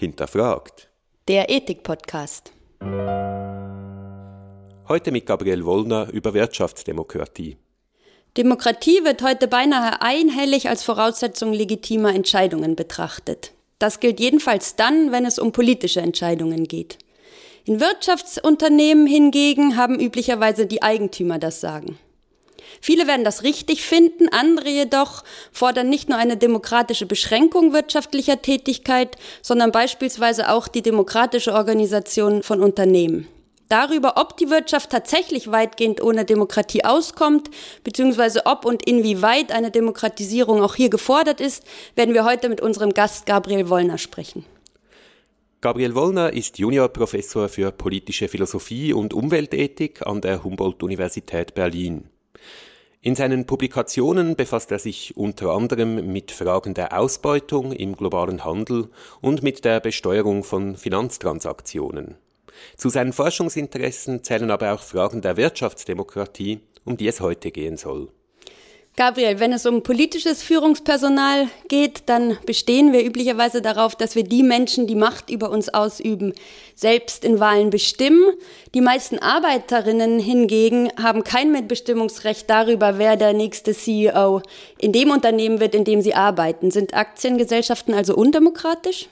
hinterfragt. 0.00 0.88
Der 1.28 1.50
Ethik-Podcast. 1.50 2.52
Heute 4.88 5.12
mit 5.12 5.26
Gabriel 5.26 5.64
Wollner 5.64 6.08
über 6.10 6.34
Wirtschaftsdemokratie. 6.34 7.58
Demokratie 8.36 9.04
wird 9.04 9.22
heute 9.22 9.46
beinahe 9.46 10.00
einhellig 10.00 10.68
als 10.68 10.82
Voraussetzung 10.82 11.52
legitimer 11.52 12.14
Entscheidungen 12.14 12.76
betrachtet. 12.76 13.52
Das 13.78 14.00
gilt 14.00 14.20
jedenfalls 14.20 14.74
dann, 14.74 15.12
wenn 15.12 15.26
es 15.26 15.38
um 15.38 15.52
politische 15.52 16.00
Entscheidungen 16.00 16.66
geht. 16.66 16.98
In 17.64 17.78
Wirtschaftsunternehmen 17.78 19.06
hingegen 19.06 19.76
haben 19.76 20.00
üblicherweise 20.00 20.66
die 20.66 20.82
Eigentümer 20.82 21.38
das 21.38 21.60
Sagen. 21.60 21.98
Viele 22.80 23.06
werden 23.06 23.24
das 23.24 23.42
richtig 23.42 23.82
finden, 23.82 24.28
andere 24.28 24.68
jedoch 24.68 25.24
fordern 25.52 25.88
nicht 25.88 26.08
nur 26.08 26.18
eine 26.18 26.36
demokratische 26.36 27.06
Beschränkung 27.06 27.72
wirtschaftlicher 27.72 28.42
Tätigkeit, 28.42 29.16
sondern 29.42 29.72
beispielsweise 29.72 30.50
auch 30.50 30.68
die 30.68 30.82
demokratische 30.82 31.52
Organisation 31.52 32.42
von 32.42 32.62
Unternehmen. 32.62 33.28
Darüber, 33.70 34.14
ob 34.16 34.36
die 34.36 34.50
Wirtschaft 34.50 34.90
tatsächlich 34.90 35.52
weitgehend 35.52 36.02
ohne 36.02 36.24
Demokratie 36.24 36.84
auskommt, 36.84 37.50
beziehungsweise 37.84 38.46
ob 38.46 38.64
und 38.64 38.84
inwieweit 38.84 39.52
eine 39.52 39.70
Demokratisierung 39.70 40.60
auch 40.60 40.74
hier 40.74 40.90
gefordert 40.90 41.40
ist, 41.40 41.62
werden 41.94 42.12
wir 42.12 42.24
heute 42.24 42.48
mit 42.48 42.60
unserem 42.60 42.92
Gast 42.92 43.26
Gabriel 43.26 43.68
Wollner 43.68 43.96
sprechen. 43.96 44.44
Gabriel 45.60 45.94
Wollner 45.94 46.32
ist 46.32 46.58
Juniorprofessor 46.58 47.48
für 47.48 47.70
politische 47.70 48.26
Philosophie 48.26 48.92
und 48.92 49.14
Umweltethik 49.14 50.04
an 50.04 50.20
der 50.20 50.42
Humboldt-Universität 50.42 51.54
Berlin. 51.54 52.08
In 53.02 53.14
seinen 53.14 53.46
Publikationen 53.46 54.36
befasst 54.36 54.70
er 54.70 54.78
sich 54.78 55.16
unter 55.16 55.50
anderem 55.50 56.12
mit 56.12 56.30
Fragen 56.30 56.74
der 56.74 56.98
Ausbeutung 56.98 57.72
im 57.72 57.96
globalen 57.96 58.44
Handel 58.44 58.90
und 59.22 59.42
mit 59.42 59.64
der 59.64 59.80
Besteuerung 59.80 60.44
von 60.44 60.76
Finanztransaktionen. 60.76 62.16
Zu 62.76 62.90
seinen 62.90 63.14
Forschungsinteressen 63.14 64.22
zählen 64.22 64.50
aber 64.50 64.74
auch 64.74 64.82
Fragen 64.82 65.22
der 65.22 65.38
Wirtschaftsdemokratie, 65.38 66.60
um 66.84 66.98
die 66.98 67.08
es 67.08 67.20
heute 67.20 67.50
gehen 67.50 67.78
soll. 67.78 68.10
Gabriel, 69.00 69.40
wenn 69.40 69.54
es 69.54 69.64
um 69.64 69.82
politisches 69.82 70.42
Führungspersonal 70.42 71.48
geht, 71.68 72.02
dann 72.04 72.36
bestehen 72.44 72.92
wir 72.92 73.02
üblicherweise 73.02 73.62
darauf, 73.62 73.96
dass 73.96 74.14
wir 74.14 74.24
die 74.24 74.42
Menschen, 74.42 74.86
die 74.86 74.94
Macht 74.94 75.30
über 75.30 75.48
uns 75.50 75.70
ausüben, 75.70 76.34
selbst 76.74 77.24
in 77.24 77.40
Wahlen 77.40 77.70
bestimmen. 77.70 78.22
Die 78.74 78.82
meisten 78.82 79.18
Arbeiterinnen 79.18 80.18
hingegen 80.18 80.90
haben 81.02 81.24
kein 81.24 81.50
Mitbestimmungsrecht 81.50 82.50
darüber, 82.50 82.98
wer 82.98 83.16
der 83.16 83.32
nächste 83.32 83.72
CEO 83.72 84.42
in 84.76 84.92
dem 84.92 85.10
Unternehmen 85.10 85.60
wird, 85.60 85.74
in 85.74 85.84
dem 85.84 86.02
sie 86.02 86.14
arbeiten. 86.14 86.70
Sind 86.70 86.92
Aktiengesellschaften 86.92 87.94
also 87.94 88.14
undemokratisch? 88.14 89.08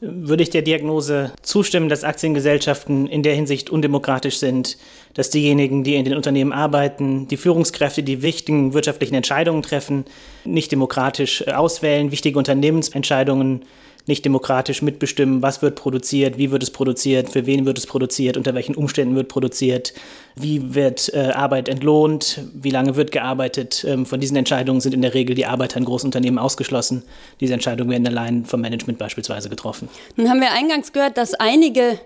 Würde 0.00 0.42
ich 0.42 0.50
der 0.50 0.62
Diagnose 0.62 1.32
zustimmen, 1.42 1.88
dass 1.88 2.04
Aktiengesellschaften 2.04 3.08
in 3.08 3.22
der 3.22 3.34
Hinsicht 3.34 3.70
undemokratisch 3.70 4.38
sind, 4.38 4.78
dass 5.14 5.30
diejenigen, 5.30 5.82
die 5.82 5.96
in 5.96 6.04
den 6.04 6.14
Unternehmen 6.14 6.52
arbeiten, 6.52 7.26
die 7.26 7.36
Führungskräfte, 7.36 8.02
die 8.02 8.22
wichtigen 8.22 8.74
wirtschaftlichen 8.74 9.14
Entscheidungen 9.14 9.62
treffen, 9.62 10.04
nicht 10.44 10.70
demokratisch 10.70 11.46
auswählen, 11.48 12.12
wichtige 12.12 12.38
Unternehmensentscheidungen 12.38 13.64
nicht 14.08 14.24
demokratisch 14.24 14.82
mitbestimmen, 14.82 15.42
was 15.42 15.62
wird 15.62 15.76
produziert, 15.76 16.38
wie 16.38 16.50
wird 16.50 16.62
es 16.62 16.70
produziert, 16.70 17.28
für 17.28 17.46
wen 17.46 17.66
wird 17.66 17.78
es 17.78 17.86
produziert, 17.86 18.36
unter 18.36 18.54
welchen 18.54 18.74
Umständen 18.74 19.14
wird 19.14 19.28
produziert, 19.28 19.92
wie 20.34 20.74
wird 20.74 21.12
äh, 21.14 21.30
Arbeit 21.30 21.68
entlohnt, 21.68 22.40
wie 22.54 22.70
lange 22.70 22.96
wird 22.96 23.12
gearbeitet. 23.12 23.84
Ähm, 23.86 24.06
von 24.06 24.20
diesen 24.20 24.36
Entscheidungen 24.36 24.80
sind 24.80 24.94
in 24.94 25.02
der 25.02 25.14
Regel 25.14 25.36
die 25.36 25.46
Arbeiter 25.46 25.78
in 25.78 25.84
Großunternehmen 25.84 26.38
ausgeschlossen. 26.38 27.02
Diese 27.40 27.54
Entscheidungen 27.54 27.90
werden 27.90 28.06
allein 28.06 28.44
vom 28.44 28.60
Management 28.60 28.98
beispielsweise 28.98 29.48
getroffen. 29.48 29.88
Nun 30.16 30.28
haben 30.28 30.40
wir 30.40 30.52
eingangs 30.52 30.92
gehört, 30.92 31.16
dass 31.16 31.34
einige 31.34 31.98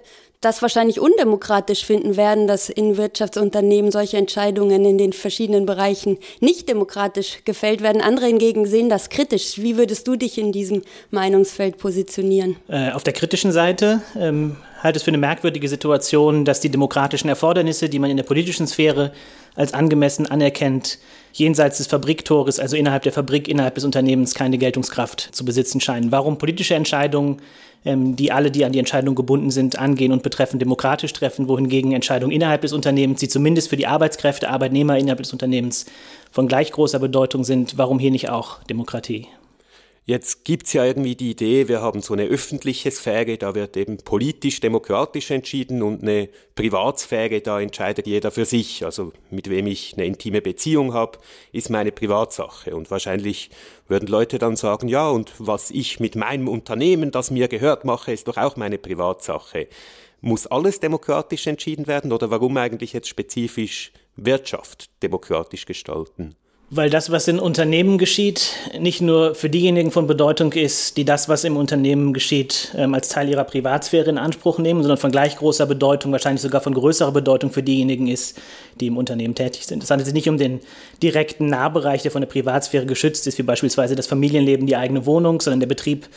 das 0.43 0.61
wahrscheinlich 0.61 1.01
undemokratisch 1.01 1.87
finden 1.87 2.17
werden, 2.17 2.47
dass 2.47 2.69
in 2.69 2.97
Wirtschaftsunternehmen 2.99 3.91
solche 3.91 4.19
Entscheidungen 4.19 4.85
in 4.85 4.99
den 4.99 5.13
verschiedenen 5.13 5.65
Bereichen 5.65 6.19
nicht 6.41 6.69
demokratisch 6.69 7.39
gefällt 7.45 7.81
werden. 7.81 8.03
Andere 8.03 8.27
hingegen 8.27 8.67
sehen 8.67 8.91
das 8.91 9.09
kritisch. 9.09 9.59
Wie 9.59 9.79
würdest 9.79 10.07
du 10.07 10.17
dich 10.17 10.37
in 10.37 10.53
diesem 10.53 10.83
Meinungsfeld 11.11 11.79
positionieren? 11.79 12.57
Äh, 12.69 12.91
auf 12.91 13.05
der 13.05 13.13
kritischen 13.13 13.53
Seite 13.53 14.03
ähm, 14.19 14.57
halte 14.83 14.97
es 14.97 15.03
für 15.03 15.11
eine 15.11 15.19
merkwürdige 15.19 15.69
Situation, 15.69 16.45
dass 16.45 16.61
die 16.61 16.71
demokratischen 16.71 17.29
Erfordernisse, 17.29 17.89
die 17.89 17.99
man 17.99 18.11
in 18.11 18.17
der 18.17 18.25
politischen 18.25 18.67
Sphäre 18.67 19.13
als 19.55 19.75
angemessen 19.75 20.27
anerkennt, 20.27 20.99
jenseits 21.33 21.79
des 21.79 21.87
Fabriktores, 21.87 22.59
also 22.59 22.77
innerhalb 22.77 23.03
der 23.03 23.13
Fabrik, 23.13 23.49
innerhalb 23.49 23.75
des 23.75 23.85
Unternehmens 23.85 24.35
keine 24.35 24.59
Geltungskraft 24.59 25.29
zu 25.33 25.45
besitzen 25.45 25.81
scheinen. 25.81 26.11
Warum 26.11 26.39
politische 26.39 26.75
Entscheidungen 26.75 27.41
ähm, 27.85 28.15
die 28.15 28.31
alle, 28.31 28.51
die 28.51 28.65
an 28.65 28.73
die 28.73 28.79
Entscheidung 28.79 29.15
gebunden 29.15 29.51
sind, 29.51 29.79
angehen 29.79 30.13
und 30.13 30.23
betreffen, 30.23 30.59
demokratisch 30.59 31.13
treffen, 31.13 31.49
wohingegen 31.49 31.93
Entscheidungen 31.93 32.33
innerhalb 32.33 32.61
des 32.63 32.73
Unternehmens, 32.73 33.21
die 33.21 33.29
zumindest 33.29 33.69
für 33.69 33.77
die 33.77 33.89
Arbeitskräfte, 33.89 34.49
Arbeitnehmer 34.49 34.99
innerhalb 34.99 35.19
des 35.19 35.33
Unternehmens 35.33 35.87
von 36.31 36.47
gleich 36.47 36.71
großer 36.71 37.01
Bedeutung 37.01 37.43
sind, 37.45 37.79
warum 37.79 37.99
hier 37.99 38.13
nicht 38.13 38.31
auch 38.31 38.63
Demokratie? 38.65 39.27
Jetzt 40.05 40.45
gibt's 40.45 40.73
ja 40.73 40.85
irgendwie 40.85 41.15
die 41.15 41.31
Idee, 41.31 41.69
wir 41.69 41.81
haben 41.81 42.03
so 42.03 42.13
eine 42.13 42.25
öffentliche 42.25 42.91
Sphäre, 42.91 43.39
da 43.39 43.55
wird 43.55 43.77
eben 43.77 43.99
politisch, 43.99 44.59
demokratisch 44.59 45.31
entschieden 45.31 45.81
und 45.81 46.03
eine 46.03 46.29
Privatsphäre, 46.57 47.41
da 47.41 47.61
entscheidet 47.61 48.09
jeder 48.09 48.33
für 48.33 48.45
sich. 48.45 48.85
Also 48.85 49.13
mit 49.31 49.49
wem 49.49 49.69
ich 49.69 49.93
eine 49.95 50.07
intime 50.07 50.43
Beziehung 50.43 50.93
habe, 50.93 51.19
ist 51.53 51.71
meine 51.71 51.93
Privatsache. 51.93 52.75
Und 52.75 52.91
wahrscheinlich 52.91 53.51
würden 53.87 54.09
Leute 54.09 54.41
dann 54.41 54.57
sagen, 54.57 54.89
ja, 54.89 55.09
und 55.09 55.35
was 55.39 55.71
ich 55.71 56.01
mit 56.01 56.17
meinem 56.17 56.49
Unternehmen, 56.49 57.13
das 57.13 57.31
mir 57.31 57.47
gehört, 57.47 57.85
mache, 57.85 58.11
ist 58.11 58.27
doch 58.27 58.39
auch 58.39 58.57
meine 58.57 58.79
Privatsache. 58.79 59.69
Muss 60.21 60.49
alles 60.49 60.81
demokratisch 60.81 61.47
entschieden 61.47 61.87
werden 61.87 62.11
oder 62.11 62.29
warum 62.29 62.57
eigentlich 62.57 62.93
jetzt 62.93 63.09
spezifisch 63.09 63.93
Wirtschaft 64.17 64.91
demokratisch 65.01 65.65
gestalten? 65.65 66.35
Weil 66.75 66.89
das, 66.89 67.11
was 67.11 67.29
in 67.29 67.39
Unternehmen 67.39 67.99
geschieht, 67.99 68.55
nicht 68.81 69.03
nur 69.03 69.35
für 69.35 69.51
diejenigen 69.51 69.91
von 69.91 70.07
Bedeutung 70.07 70.55
ist, 70.55 70.97
die 70.97 71.05
das, 71.05 71.29
was 71.29 71.45
im 71.45 71.59
Unternehmen 71.59 72.15
geschieht, 72.15 72.73
ähm, 72.75 72.95
als 72.95 73.11
Teil 73.11 73.29
ihrer 73.29 73.45
Privatsphäre 73.45 74.09
in 74.09 74.17
Anspruch 74.17 74.59
nehmen, 74.59 74.81
sondern 74.81 74.97
von 74.97 75.13
gleich 75.13 75.37
großer 75.37 75.67
Bedeutung, 75.67 76.13
wahrscheinlich 76.13 76.41
sogar 76.41 76.63
von 76.63 76.73
größerer 76.73 77.13
Bedeutung 77.13 77.51
für 77.51 77.63
diejenigen 77.63 78.07
ist, 78.07 78.41
die 78.81 78.87
im 78.87 78.97
Unternehmen 78.97 79.35
tätig 79.35 79.67
sind. 79.67 79.83
Es 79.83 79.91
handelt 79.91 80.07
sich 80.07 80.15
nicht 80.15 80.31
um 80.31 80.39
den 80.39 80.61
direkten 81.03 81.49
Nahbereich, 81.49 82.01
der 82.01 82.11
von 82.11 82.23
der 82.23 82.29
Privatsphäre 82.29 82.87
geschützt 82.87 83.27
ist, 83.27 83.37
wie 83.37 83.43
beispielsweise 83.43 83.95
das 83.95 84.07
Familienleben, 84.07 84.67
die 84.67 84.77
eigene 84.77 85.05
Wohnung, 85.05 85.43
sondern 85.43 85.61
der 85.61 85.67
Betrieb 85.67 86.09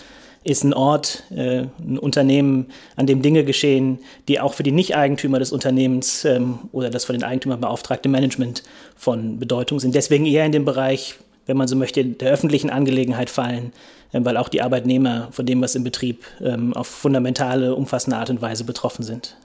ist 0.46 0.64
ein 0.64 0.74
Ort, 0.74 1.24
äh, 1.32 1.66
ein 1.80 1.98
Unternehmen, 1.98 2.68
an 2.96 3.08
dem 3.08 3.24
Dinge 3.24 3.44
geschehen, 3.44 4.00
die 4.28 4.40
auch 4.40 4.54
für 4.54 4.62
die 4.62 4.72
Nicht-Eigentümer 4.72 5.40
des 5.40 5.52
Unternehmens 5.52 6.24
ähm, 6.24 6.60
oder 6.72 6.92
das 6.92 7.04
von 7.04 7.16
den 7.16 7.24
Eigentümern 7.24 7.60
beauftragte 7.60 8.08
Management 8.08 8.64
von 8.96 9.40
Bedeutung 9.40 9.80
sind. 9.80 9.96
Deswegen 9.96 10.28
eher 10.28 10.46
in 10.46 10.52
den 10.52 10.64
Bereich, 10.64 11.16
wenn 11.48 11.58
man 11.58 11.68
so 11.68 11.76
möchte, 11.76 12.06
der 12.06 12.32
öffentlichen 12.32 12.70
Angelegenheit 12.70 13.32
fallen, 13.32 13.74
äh, 14.14 14.20
weil 14.24 14.38
auch 14.38 14.48
die 14.48 14.62
Arbeitnehmer 14.62 15.30
von 15.32 15.48
dem, 15.48 15.62
was 15.62 15.74
im 15.74 15.84
Betrieb 15.84 16.24
ähm, 16.42 16.76
auf 16.76 16.86
fundamentale, 16.86 17.74
umfassende 17.74 18.18
Art 18.18 18.30
und 18.30 18.42
Weise 18.44 18.66
betroffen 18.66 19.04
sind. 19.04 19.36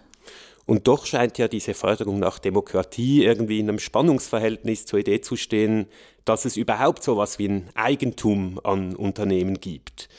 Und 0.67 0.87
doch 0.87 1.07
scheint 1.07 1.39
ja 1.39 1.49
diese 1.49 1.73
Forderung 1.73 2.19
nach 2.19 2.39
Demokratie 2.39 3.25
irgendwie 3.25 3.59
in 3.59 3.71
einem 3.71 3.79
Spannungsverhältnis 3.79 4.85
zur 4.85 4.99
Idee 4.99 5.23
zu 5.23 5.37
stehen, 5.37 5.87
dass 6.27 6.45
es 6.45 6.59
überhaupt 6.59 7.03
so 7.03 7.13
etwas 7.15 7.39
wie 7.39 7.49
ein 7.49 7.71
Eigentum 7.75 8.61
an 8.63 8.95
Unternehmen 8.95 9.61
gibt 9.61 10.11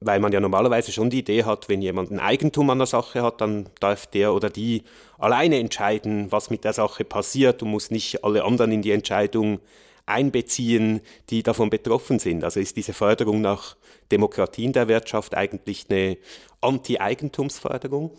weil 0.00 0.20
man 0.20 0.32
ja 0.32 0.40
normalerweise 0.40 0.92
schon 0.92 1.10
die 1.10 1.20
Idee 1.20 1.44
hat, 1.44 1.68
wenn 1.68 1.82
jemand 1.82 2.10
ein 2.10 2.20
Eigentum 2.20 2.70
an 2.70 2.78
der 2.78 2.86
Sache 2.86 3.22
hat, 3.22 3.40
dann 3.40 3.68
darf 3.80 4.06
der 4.06 4.32
oder 4.32 4.48
die 4.48 4.84
alleine 5.18 5.58
entscheiden, 5.58 6.30
was 6.30 6.50
mit 6.50 6.64
der 6.64 6.72
Sache 6.72 7.04
passiert 7.04 7.62
und 7.62 7.70
muss 7.70 7.90
nicht 7.90 8.24
alle 8.24 8.44
anderen 8.44 8.72
in 8.72 8.82
die 8.82 8.92
Entscheidung 8.92 9.58
einbeziehen, 10.06 11.00
die 11.30 11.42
davon 11.42 11.68
betroffen 11.68 12.18
sind. 12.18 12.44
Also 12.44 12.60
ist 12.60 12.76
diese 12.76 12.92
Förderung 12.92 13.40
nach 13.40 13.76
Demokratie 14.10 14.64
in 14.64 14.72
der 14.72 14.88
Wirtschaft 14.88 15.34
eigentlich 15.34 15.86
eine 15.90 16.16
Anti-Eigentumsförderung? 16.60 18.10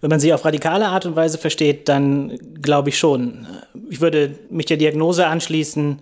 Wenn 0.00 0.10
man 0.10 0.20
sie 0.20 0.34
auf 0.34 0.44
radikale 0.44 0.88
Art 0.88 1.06
und 1.06 1.14
Weise 1.14 1.38
versteht, 1.38 1.88
dann 1.88 2.36
glaube 2.60 2.88
ich 2.88 2.98
schon. 2.98 3.46
Ich 3.88 4.00
würde 4.00 4.36
mich 4.50 4.66
der 4.66 4.76
Diagnose 4.76 5.26
anschließen, 5.26 6.00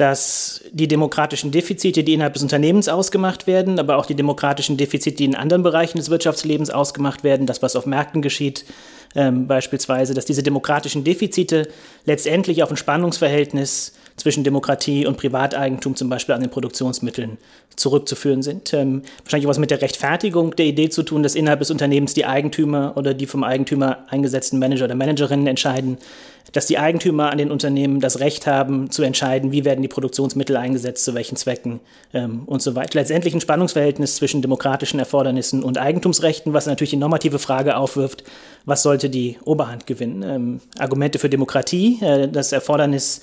dass 0.00 0.62
die 0.72 0.88
demokratischen 0.88 1.50
Defizite, 1.50 2.02
die 2.02 2.14
innerhalb 2.14 2.32
des 2.32 2.42
Unternehmens 2.42 2.88
ausgemacht 2.88 3.46
werden, 3.46 3.78
aber 3.78 3.98
auch 3.98 4.06
die 4.06 4.14
demokratischen 4.14 4.78
Defizite, 4.78 5.16
die 5.16 5.26
in 5.26 5.34
anderen 5.34 5.62
Bereichen 5.62 5.98
des 5.98 6.08
Wirtschaftslebens 6.08 6.70
ausgemacht 6.70 7.22
werden, 7.22 7.46
das, 7.46 7.60
was 7.60 7.76
auf 7.76 7.84
Märkten 7.84 8.22
geschieht, 8.22 8.64
ähm, 9.14 9.46
beispielsweise, 9.46 10.14
dass 10.14 10.24
diese 10.24 10.42
demokratischen 10.42 11.04
Defizite 11.04 11.68
letztendlich 12.06 12.62
auf 12.62 12.70
ein 12.70 12.78
Spannungsverhältnis 12.78 13.92
zwischen 14.16 14.42
Demokratie 14.42 15.06
und 15.06 15.18
Privateigentum, 15.18 15.96
zum 15.96 16.08
Beispiel 16.08 16.34
an 16.34 16.40
den 16.40 16.50
Produktionsmitteln, 16.50 17.36
zurückzuführen 17.76 18.42
sind. 18.42 18.72
Ähm, 18.72 19.02
wahrscheinlich 19.24 19.48
was 19.48 19.58
mit 19.58 19.70
der 19.70 19.82
Rechtfertigung 19.82 20.56
der 20.56 20.66
Idee 20.66 20.88
zu 20.88 21.02
tun, 21.02 21.22
dass 21.22 21.34
innerhalb 21.34 21.60
des 21.60 21.70
Unternehmens 21.70 22.14
die 22.14 22.24
Eigentümer 22.24 22.96
oder 22.96 23.12
die 23.12 23.26
vom 23.26 23.44
Eigentümer 23.44 24.04
eingesetzten 24.08 24.58
Manager 24.58 24.84
oder 24.86 24.94
Managerinnen 24.94 25.46
entscheiden, 25.46 25.98
dass 26.52 26.66
die 26.66 26.78
Eigentümer 26.78 27.30
an 27.30 27.38
den 27.38 27.50
Unternehmen 27.50 28.00
das 28.00 28.20
Recht 28.20 28.46
haben, 28.46 28.90
zu 28.90 29.02
entscheiden, 29.02 29.52
wie 29.52 29.64
werden 29.64 29.82
die 29.82 29.88
Produktionsmittel 29.88 30.56
eingesetzt, 30.56 31.04
zu 31.04 31.14
welchen 31.14 31.36
Zwecken 31.36 31.80
ähm, 32.12 32.42
und 32.46 32.62
so 32.62 32.74
weiter. 32.74 32.98
Letztendlich 32.98 33.34
ein 33.34 33.40
Spannungsverhältnis 33.40 34.16
zwischen 34.16 34.42
demokratischen 34.42 34.98
Erfordernissen 34.98 35.62
und 35.62 35.78
Eigentumsrechten, 35.78 36.52
was 36.52 36.66
natürlich 36.66 36.90
die 36.90 36.96
normative 36.96 37.38
Frage 37.38 37.76
aufwirft, 37.76 38.24
was 38.64 38.82
sollte 38.82 39.10
die 39.10 39.38
Oberhand 39.44 39.86
gewinnen. 39.86 40.22
Ähm, 40.22 40.60
Argumente 40.78 41.18
für 41.18 41.28
Demokratie, 41.28 41.98
äh, 42.02 42.28
das 42.28 42.52
Erfordernis 42.52 43.22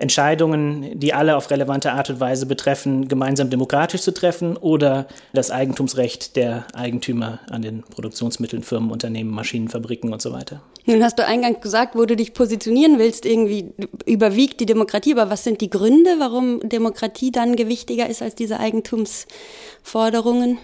Entscheidungen, 0.00 0.98
die 0.98 1.12
alle 1.12 1.36
auf 1.36 1.50
relevante 1.50 1.92
Art 1.92 2.10
und 2.10 2.20
Weise 2.20 2.46
betreffen, 2.46 3.08
gemeinsam 3.08 3.50
demokratisch 3.50 4.00
zu 4.00 4.12
treffen 4.12 4.56
oder 4.56 5.06
das 5.32 5.50
Eigentumsrecht 5.50 6.36
der 6.36 6.66
Eigentümer 6.72 7.40
an 7.50 7.62
den 7.62 7.82
Produktionsmitteln, 7.82 8.62
Firmen, 8.62 8.90
Unternehmen, 8.90 9.30
Maschinen, 9.30 9.68
Fabriken 9.68 10.12
und 10.12 10.22
so 10.22 10.32
weiter. 10.32 10.62
Nun 10.86 11.04
hast 11.04 11.18
du 11.18 11.26
eingangs 11.26 11.60
gesagt, 11.60 11.94
wo 11.94 12.06
du 12.06 12.16
dich 12.16 12.32
positionieren 12.32 12.98
willst, 12.98 13.26
irgendwie 13.26 13.72
überwiegt 14.06 14.60
die 14.60 14.66
Demokratie, 14.66 15.12
aber 15.12 15.30
was 15.30 15.44
sind 15.44 15.60
die 15.60 15.70
Gründe, 15.70 16.16
warum 16.18 16.66
Demokratie 16.68 17.30
dann 17.30 17.56
gewichtiger 17.56 18.08
ist 18.08 18.22
als 18.22 18.34
diese 18.34 18.58
Eigentumsforderungen? 18.58 20.58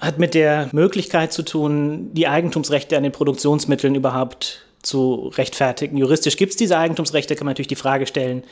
Hat 0.00 0.18
mit 0.18 0.34
der 0.34 0.68
Möglichkeit 0.72 1.32
zu 1.32 1.42
tun, 1.42 2.10
die 2.12 2.28
Eigentumsrechte 2.28 2.96
an 2.96 3.02
den 3.02 3.12
Produktionsmitteln 3.12 3.94
überhaupt 3.94 4.64
zu 4.84 5.32
rechtfertigen. 5.36 5.96
Juristisch 5.96 6.36
gibt 6.36 6.52
es 6.52 6.56
diese 6.56 6.78
Eigentumsrechte, 6.78 7.34
kann 7.34 7.46
man 7.46 7.52
natürlich 7.52 7.68
die 7.68 7.76
Frage 7.76 8.06
stellen, 8.06 8.44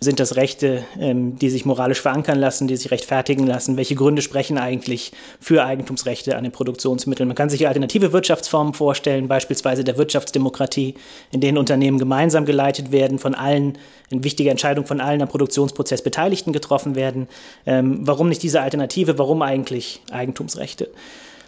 sind 0.00 0.20
das 0.20 0.36
Rechte, 0.36 0.84
ähm, 0.98 1.38
die 1.38 1.50
sich 1.50 1.64
moralisch 1.64 2.00
verankern 2.00 2.38
lassen, 2.38 2.68
die 2.68 2.76
sich 2.76 2.90
rechtfertigen 2.90 3.46
lassen? 3.46 3.76
Welche 3.76 3.94
Gründe 3.94 4.22
sprechen 4.22 4.58
eigentlich 4.58 5.12
für 5.40 5.64
Eigentumsrechte 5.64 6.36
an 6.36 6.44
den 6.44 6.52
Produktionsmitteln? 6.52 7.28
Man 7.28 7.36
kann 7.36 7.50
sich 7.50 7.66
alternative 7.66 8.12
Wirtschaftsformen 8.12 8.74
vorstellen, 8.74 9.28
beispielsweise 9.28 9.84
der 9.84 9.96
Wirtschaftsdemokratie, 9.96 10.94
in 11.32 11.40
denen 11.40 11.58
Unternehmen 11.58 11.98
gemeinsam 11.98 12.44
geleitet 12.44 12.92
werden, 12.92 13.18
von 13.18 13.34
allen, 13.34 13.78
in 14.10 14.24
wichtige 14.24 14.50
Entscheidungen 14.50 14.86
von 14.86 15.00
allen 15.00 15.22
am 15.22 15.28
Produktionsprozess 15.28 16.02
Beteiligten 16.02 16.52
getroffen 16.52 16.94
werden. 16.94 17.28
Ähm, 17.66 18.00
warum 18.02 18.28
nicht 18.28 18.42
diese 18.42 18.60
Alternative? 18.60 19.18
Warum 19.18 19.42
eigentlich 19.42 20.02
Eigentumsrechte? 20.10 20.90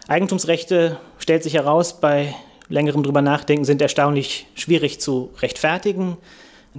Eigentumsrechte 0.07 0.97
stellt 1.19 1.43
sich 1.43 1.53
heraus 1.53 1.99
bei 1.99 2.33
längerem 2.69 3.03
drüber 3.03 3.21
nachdenken, 3.21 3.65
sind 3.65 3.81
erstaunlich 3.81 4.47
schwierig 4.55 4.99
zu 4.99 5.29
rechtfertigen. 5.41 6.17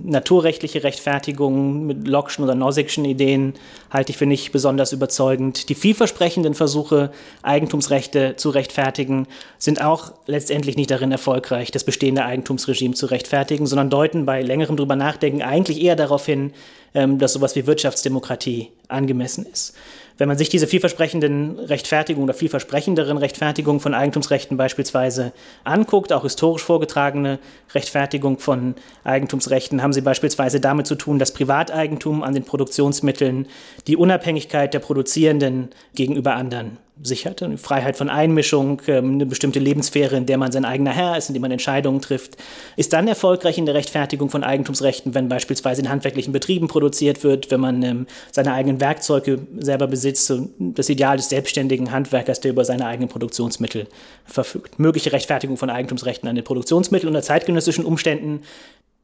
Naturrechtliche 0.05 0.85
Rechtfertigungen 0.85 1.87
mit 1.87 2.07
Locke'schen 2.07 2.45
oder 2.45 2.55
Nozick'schen 2.55 3.05
Ideen 3.05 3.55
halte 3.91 4.13
ich 4.13 4.19
für 4.19 4.27
nicht 4.27 4.53
besonders 4.53 4.93
überzeugend. 4.93 5.69
Die 5.69 5.75
vielversprechenden 5.75 6.55
Versuche, 6.55 7.11
Eigentumsrechte 7.43 8.37
zu 8.37 8.51
rechtfertigen, 8.51 9.27
sind 9.59 9.83
auch 9.83 10.13
letztendlich 10.27 10.77
nicht 10.77 10.91
darin 10.91 11.11
erfolgreich, 11.11 11.71
das 11.71 11.85
bestehende 11.85 12.25
Eigentumsregime 12.25 12.95
zu 12.95 13.07
rechtfertigen, 13.07 13.67
sondern 13.67 13.91
deuten 13.91 14.27
bei 14.27 14.43
längerem 14.43 14.77
drüber 14.77 14.95
nachdenken 14.95 15.43
eigentlich 15.43 15.83
eher 15.83 15.97
darauf 15.97 16.27
hin, 16.27 16.53
ähm, 16.95 17.19
dass 17.19 17.33
sowas 17.33 17.57
wie 17.57 17.67
Wirtschaftsdemokratie 17.67 18.69
angemessen 18.89 19.47
ist. 19.51 19.75
Wenn 20.19 20.27
man 20.27 20.37
sich 20.37 20.49
diese 20.49 20.67
vielversprechenden 20.67 21.61
Rechtfertigungen 21.61 22.29
oder 22.29 22.37
vielversprechenderen 22.37 23.19
Rechtfertigungen 23.19 23.79
von 23.79 23.95
Eigentumsrechten 23.95 24.57
beispielsweise 24.57 25.33
anguckt, 25.63 26.13
auch 26.13 26.25
historisch 26.25 26.65
vorgetragene 26.65 27.39
Rechtfertigung 27.73 28.41
von 28.41 28.75
Eigentumsrechten, 29.05 29.81
haben 29.81 29.93
sie 29.93 30.01
beispielsweise 30.01 30.59
damit 30.59 30.89
zu 30.89 30.97
tun, 30.97 31.21
dass 31.21 31.33
Privateigentum 31.33 32.25
an 32.25 32.35
den 32.35 32.43
Produktionsmitteln 32.43 33.47
die 33.87 33.97
Unabhängigkeit 33.97 34.75
der 34.75 34.81
Produzierenden 34.81 35.69
gegenüber 35.95 36.35
anderen 36.35 36.79
sichert. 37.03 37.43
Eine 37.43 37.59
Freiheit 37.59 37.97
von 37.97 38.09
Einmischung, 38.09 38.83
ähm, 38.87 39.15
eine 39.15 39.27
bestimmte 39.27 39.59
Lebenssphäre, 39.59 40.17
in 40.17 40.27
der 40.27 40.39
man 40.39 40.53
sein 40.53 40.65
eigener 40.65 40.93
Herr 40.93 41.17
ist, 41.17 41.29
in 41.29 41.35
der 41.35 41.41
man 41.41 41.51
Entscheidungen 41.51 42.01
trifft, 42.01 42.37
ist 42.77 42.93
dann 42.93 43.09
erfolgreich 43.09 43.59
in 43.59 43.67
der 43.67 43.75
Rechtfertigung 43.75 44.31
von 44.31 44.45
Eigentumsrechten, 44.45 45.15
wenn 45.15 45.29
beispielsweise 45.29 45.83
in 45.83 45.89
handwerklichen 45.89 46.33
Betrieben 46.33 46.69
produziert 46.69 47.23
wird, 47.25 47.51
wenn 47.51 47.61
man 47.61 47.83
ähm, 47.83 48.07
seine 48.33 48.53
eigenen 48.53 48.81
Werkzeuge 48.81 49.41
selber 49.59 49.87
besitzt, 49.87 50.08
das 50.13 50.89
Ideal 50.89 51.17
des 51.17 51.29
selbstständigen 51.29 51.91
Handwerkers, 51.91 52.41
der 52.41 52.51
über 52.53 52.65
seine 52.65 52.87
eigenen 52.87 53.09
Produktionsmittel 53.09 53.87
verfügt. 54.25 54.79
Mögliche 54.79 55.13
Rechtfertigung 55.13 55.57
von 55.57 55.71
Eigentumsrechten 55.71 56.29
an 56.29 56.37
den 56.37 56.45
Produktionsmitteln 56.45 57.09
unter 57.09 57.23
zeitgenössischen 57.23 57.85
Umständen 57.85 58.43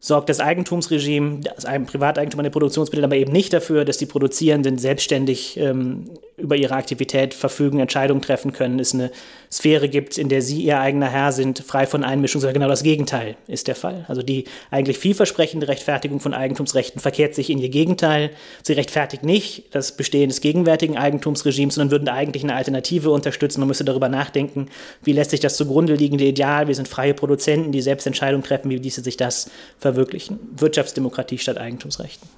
sorgt 0.04 0.28
das 0.28 0.38
Eigentumsregime, 0.38 1.40
das 1.40 1.64
Privateigentum 1.64 2.40
an 2.40 2.44
den 2.44 2.52
Produktionsmitteln 2.52 3.06
aber 3.06 3.16
eben 3.16 3.32
nicht 3.32 3.54
dafür, 3.54 3.86
dass 3.86 3.96
die 3.96 4.04
Produzierenden 4.04 4.76
selbstständig 4.76 5.56
ähm, 5.56 6.10
über 6.36 6.56
ihre 6.56 6.74
Aktivität 6.74 7.32
verfügen, 7.32 7.80
Entscheidungen 7.80 8.20
treffen 8.20 8.52
können, 8.52 8.78
es 8.80 8.92
eine 8.92 9.10
Sphäre 9.54 9.88
gibt, 9.88 10.18
in 10.18 10.28
der 10.28 10.42
sie 10.42 10.62
ihr 10.62 10.80
eigener 10.80 11.08
Herr 11.08 11.30
sind, 11.30 11.60
frei 11.60 11.86
von 11.86 12.02
Einmischung, 12.02 12.40
sondern 12.40 12.54
genau 12.54 12.66
das 12.66 12.82
Gegenteil 12.82 13.36
ist 13.46 13.68
der 13.68 13.76
Fall. 13.76 14.04
Also 14.08 14.20
die 14.20 14.46
eigentlich 14.72 14.98
vielversprechende 14.98 15.68
Rechtfertigung 15.68 16.18
von 16.18 16.34
Eigentumsrechten 16.34 17.00
verkehrt 17.00 17.36
sich 17.36 17.50
in 17.50 17.58
ihr 17.58 17.68
Gegenteil. 17.68 18.32
Sie 18.64 18.72
rechtfertigt 18.72 19.22
nicht 19.22 19.72
das 19.72 19.96
Bestehen 19.96 20.28
des 20.28 20.40
gegenwärtigen 20.40 20.98
Eigentumsregimes, 20.98 21.76
sondern 21.76 21.92
würden 21.92 22.08
eigentlich 22.08 22.42
eine 22.42 22.56
Alternative 22.56 23.12
unterstützen. 23.12 23.60
Man 23.60 23.68
müsste 23.68 23.84
darüber 23.84 24.08
nachdenken, 24.08 24.66
wie 25.04 25.12
lässt 25.12 25.30
sich 25.30 25.38
das 25.38 25.56
zugrunde 25.56 25.94
liegende 25.94 26.24
Ideal, 26.24 26.66
wir 26.66 26.74
sind 26.74 26.88
freie 26.88 27.14
Produzenten, 27.14 27.70
die 27.70 27.80
selbst 27.80 28.08
Entscheidungen 28.08 28.42
treffen, 28.42 28.70
wie 28.70 28.78
ließe 28.78 29.04
sich 29.04 29.16
das 29.16 29.52
verwirklichen. 29.78 30.40
Wirtschaftsdemokratie 30.56 31.38
statt 31.38 31.58
Eigentumsrechten. 31.58 32.28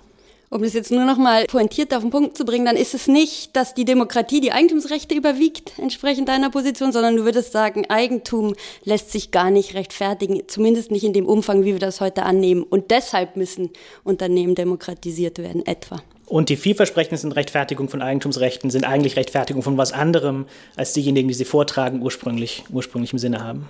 Um 0.48 0.62
das 0.62 0.75
jetzt 0.75 0.93
nur 0.93 1.04
noch 1.04 1.19
mal 1.19 1.44
pointiert 1.46 1.93
auf 1.93 2.02
den 2.02 2.10
Punkt 2.10 2.37
zu 2.37 2.44
bringen, 2.44 2.66
dann 2.66 2.76
ist 2.76 2.94
es 2.94 3.08
nicht, 3.08 3.56
dass 3.56 3.75
die 3.75 3.84
Demokratie 3.84 4.40
die 4.40 4.52
Eigentumsrechte 4.52 5.14
überwiegt, 5.14 5.72
entsprechend 5.78 6.28
deiner 6.28 6.50
Position, 6.50 6.93
sondern 6.93 7.16
du 7.16 7.25
würdest 7.25 7.50
sagen, 7.50 7.84
Eigentum 7.88 8.54
lässt 8.84 9.10
sich 9.10 9.32
gar 9.32 9.50
nicht 9.50 9.75
rechtfertigen, 9.75 10.43
zumindest 10.46 10.93
nicht 10.93 11.02
in 11.02 11.12
dem 11.12 11.26
Umfang, 11.26 11.64
wie 11.64 11.72
wir 11.72 11.81
das 11.81 12.00
heute 12.00 12.22
annehmen. 12.22 12.62
Und 12.62 12.93
deshalb 12.93 13.37
müssen 13.37 13.70
Unternehmen 14.04 14.54
demokratisiert 14.54 15.38
werden, 15.38 15.66
etwa. 15.66 16.00
Und 16.26 16.49
die 16.49 16.56
vielversprechendsten 16.56 17.32
Rechtfertigung 17.32 17.88
von 17.88 18.00
Eigentumsrechten 18.00 18.70
sind 18.70 18.84
eigentlich 18.84 19.16
Rechtfertigung 19.16 19.62
von 19.62 19.76
was 19.76 19.92
anderem, 19.92 20.46
als 20.76 20.92
diejenigen, 20.92 21.28
die 21.28 21.34
sie 21.34 21.44
vortragen, 21.44 22.02
ursprünglich, 22.02 22.64
ursprünglich 22.70 23.12
im 23.12 23.19
Sinne 23.19 23.42
haben. 23.42 23.69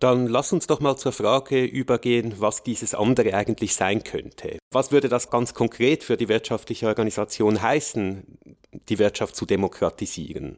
Dann 0.00 0.26
lass 0.28 0.50
uns 0.54 0.66
doch 0.66 0.80
mal 0.80 0.96
zur 0.96 1.12
Frage 1.12 1.62
übergehen, 1.62 2.34
was 2.38 2.62
dieses 2.62 2.94
andere 2.94 3.34
eigentlich 3.34 3.74
sein 3.74 4.02
könnte. 4.02 4.58
Was 4.72 4.92
würde 4.92 5.10
das 5.10 5.28
ganz 5.28 5.52
konkret 5.52 6.02
für 6.02 6.16
die 6.16 6.28
wirtschaftliche 6.30 6.86
Organisation 6.86 7.60
heißen, 7.60 8.22
die 8.88 8.98
Wirtschaft 8.98 9.36
zu 9.36 9.44
demokratisieren? 9.44 10.56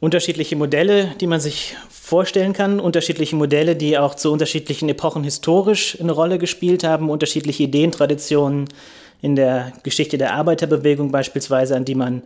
Unterschiedliche 0.00 0.56
Modelle, 0.56 1.14
die 1.18 1.26
man 1.26 1.40
sich 1.40 1.76
vorstellen 1.88 2.52
kann, 2.52 2.78
unterschiedliche 2.78 3.36
Modelle, 3.36 3.74
die 3.74 3.96
auch 3.96 4.16
zu 4.16 4.30
unterschiedlichen 4.30 4.88
Epochen 4.90 5.24
historisch 5.24 5.98
eine 5.98 6.12
Rolle 6.12 6.38
gespielt 6.38 6.84
haben, 6.84 7.08
unterschiedliche 7.08 7.62
Ideentraditionen 7.62 8.68
in 9.22 9.34
der 9.34 9.72
Geschichte 9.82 10.18
der 10.18 10.34
Arbeiterbewegung 10.34 11.10
beispielsweise, 11.10 11.74
an 11.74 11.86
die 11.86 11.94
man 11.94 12.22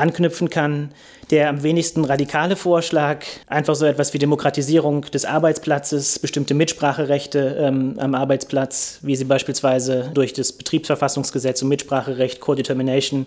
anknüpfen 0.00 0.50
kann. 0.50 0.90
Der 1.30 1.48
am 1.48 1.62
wenigsten 1.62 2.04
radikale 2.04 2.56
Vorschlag, 2.56 3.24
einfach 3.46 3.76
so 3.76 3.86
etwas 3.86 4.12
wie 4.12 4.18
Demokratisierung 4.18 5.02
des 5.02 5.24
Arbeitsplatzes, 5.24 6.18
bestimmte 6.18 6.54
Mitspracherechte 6.54 7.56
ähm, 7.60 7.94
am 7.98 8.16
Arbeitsplatz, 8.16 8.98
wie 9.02 9.14
sie 9.14 9.26
beispielsweise 9.26 10.10
durch 10.12 10.32
das 10.32 10.50
Betriebsverfassungsgesetz 10.52 11.62
und 11.62 11.68
Mitspracherecht, 11.68 12.40
Co-Determination 12.40 13.26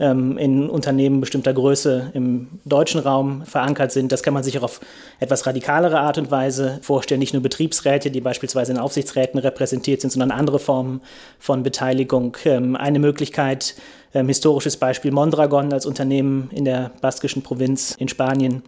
ähm, 0.00 0.36
in 0.36 0.68
Unternehmen 0.68 1.20
bestimmter 1.20 1.52
Größe 1.52 2.10
im 2.14 2.48
deutschen 2.64 3.00
Raum 3.00 3.44
verankert 3.46 3.92
sind. 3.92 4.10
Das 4.10 4.24
kann 4.24 4.34
man 4.34 4.42
sich 4.42 4.58
auch 4.58 4.64
auf 4.64 4.80
etwas 5.20 5.46
radikalere 5.46 6.00
Art 6.00 6.18
und 6.18 6.32
Weise 6.32 6.78
vorstellen. 6.82 7.20
Nicht 7.20 7.34
nur 7.34 7.42
Betriebsräte, 7.42 8.10
die 8.10 8.20
beispielsweise 8.20 8.72
in 8.72 8.78
Aufsichtsräten 8.78 9.38
repräsentiert 9.38 10.00
sind, 10.00 10.10
sondern 10.10 10.32
andere 10.32 10.58
Formen 10.58 11.00
von 11.38 11.62
Beteiligung. 11.62 12.36
Ähm, 12.44 12.74
eine 12.74 12.98
Möglichkeit, 12.98 13.76
ähm, 14.14 14.28
historisches 14.28 14.76
Beispiel 14.76 15.10
Mondragon 15.10 15.72
als 15.72 15.86
Unternehmen 15.86 16.48
in 16.52 16.64
der 16.64 16.92
baskischen 17.00 17.42
Provinz 17.42 17.94
in 17.98 18.08
Spanien. 18.08 18.62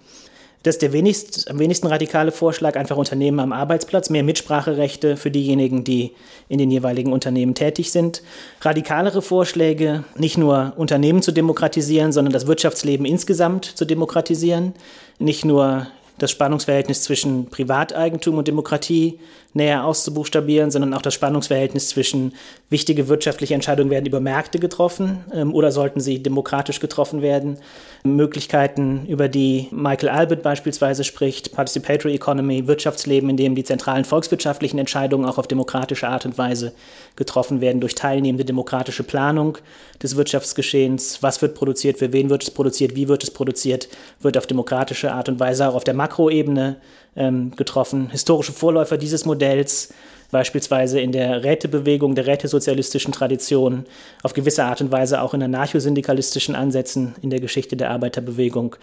Das 0.66 0.74
ist 0.74 0.82
der 0.82 0.92
wenigst, 0.92 1.48
am 1.48 1.60
wenigsten 1.60 1.86
radikale 1.86 2.32
Vorschlag, 2.32 2.74
einfach 2.74 2.96
Unternehmen 2.96 3.38
am 3.38 3.52
Arbeitsplatz, 3.52 4.10
mehr 4.10 4.24
Mitspracherechte 4.24 5.16
für 5.16 5.30
diejenigen, 5.30 5.84
die 5.84 6.10
in 6.48 6.58
den 6.58 6.72
jeweiligen 6.72 7.12
Unternehmen 7.12 7.54
tätig 7.54 7.92
sind. 7.92 8.20
Radikalere 8.60 9.22
Vorschläge, 9.22 10.02
nicht 10.16 10.38
nur 10.38 10.72
Unternehmen 10.76 11.22
zu 11.22 11.30
demokratisieren, 11.30 12.10
sondern 12.10 12.32
das 12.32 12.48
Wirtschaftsleben 12.48 13.06
insgesamt 13.06 13.64
zu 13.64 13.84
demokratisieren. 13.84 14.74
Nicht 15.20 15.44
nur 15.44 15.86
das 16.18 16.32
Spannungsverhältnis 16.32 17.02
zwischen 17.02 17.46
Privateigentum 17.46 18.38
und 18.38 18.48
Demokratie 18.48 19.20
näher 19.56 19.84
auszubuchstabieren, 19.84 20.70
sondern 20.70 20.94
auch 20.94 21.02
das 21.02 21.14
Spannungsverhältnis 21.14 21.88
zwischen 21.88 22.34
wichtige 22.70 23.08
wirtschaftliche 23.08 23.54
Entscheidungen 23.54 23.90
werden 23.90 24.06
über 24.06 24.20
Märkte 24.20 24.58
getroffen 24.58 25.24
ähm, 25.32 25.54
oder 25.54 25.72
sollten 25.72 26.00
sie 26.00 26.22
demokratisch 26.22 26.78
getroffen 26.78 27.22
werden. 27.22 27.58
Möglichkeiten, 28.04 29.06
über 29.08 29.28
die 29.28 29.68
Michael 29.72 30.10
Albert 30.10 30.42
beispielsweise 30.42 31.02
spricht, 31.02 31.52
Participatory 31.52 32.14
Economy, 32.14 32.68
Wirtschaftsleben, 32.68 33.30
in 33.30 33.36
dem 33.36 33.54
die 33.54 33.64
zentralen 33.64 34.04
volkswirtschaftlichen 34.04 34.78
Entscheidungen 34.78 35.26
auch 35.26 35.38
auf 35.38 35.48
demokratische 35.48 36.06
Art 36.06 36.26
und 36.26 36.38
Weise 36.38 36.72
getroffen 37.16 37.60
werden 37.60 37.80
durch 37.80 37.94
teilnehmende 37.94 38.44
demokratische 38.44 39.02
Planung 39.02 39.58
des 40.02 40.16
Wirtschaftsgeschehens. 40.16 41.22
Was 41.22 41.42
wird 41.42 41.54
produziert, 41.54 41.98
für 41.98 42.12
wen 42.12 42.30
wird 42.30 42.44
es 42.44 42.50
produziert, 42.50 42.94
wie 42.94 43.08
wird 43.08 43.24
es 43.24 43.30
produziert, 43.30 43.88
wird 44.20 44.36
auf 44.36 44.46
demokratische 44.46 45.12
Art 45.12 45.28
und 45.28 45.40
Weise 45.40 45.68
auch 45.68 45.74
auf 45.74 45.84
der 45.84 45.94
Makroebene 45.94 46.76
ähm, 47.16 47.52
getroffen. 47.56 48.10
Historische 48.10 48.52
Vorläufer 48.52 48.98
dieses 48.98 49.24
Modells, 49.24 49.92
beispielsweise 50.30 51.00
in 51.00 51.12
der 51.12 51.44
Rätebewegung, 51.44 52.14
der 52.14 52.26
rätesozialistischen 52.26 53.12
Tradition, 53.12 53.84
auf 54.22 54.32
gewisse 54.32 54.64
Art 54.64 54.80
und 54.80 54.92
Weise 54.92 55.22
auch 55.22 55.34
in 55.34 55.42
anarchosyndikalistischen 55.42 56.54
Ansätzen 56.54 57.14
in 57.22 57.30
der 57.30 57.40
Geschichte 57.40 57.76
der 57.76 57.90
Arbeiterbewegung. 57.90 58.76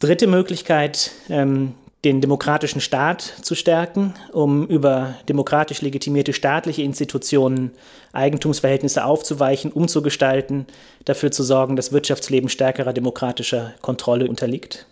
Dritte 0.00 0.26
Möglichkeit, 0.26 1.12
ähm, 1.28 1.74
den 2.04 2.20
demokratischen 2.20 2.80
Staat 2.80 3.22
zu 3.22 3.54
stärken, 3.54 4.14
um 4.32 4.66
über 4.66 5.14
demokratisch 5.28 5.80
legitimierte 5.80 6.34
staatliche 6.34 6.82
Institutionen 6.82 7.70
Eigentumsverhältnisse 8.12 9.04
aufzuweichen, 9.04 9.72
umzugestalten, 9.72 10.66
dafür 11.06 11.30
zu 11.30 11.42
sorgen, 11.42 11.76
dass 11.76 11.92
Wirtschaftsleben 11.92 12.50
stärkerer 12.50 12.92
demokratischer 12.92 13.72
Kontrolle 13.80 14.28
unterliegt. 14.28 14.86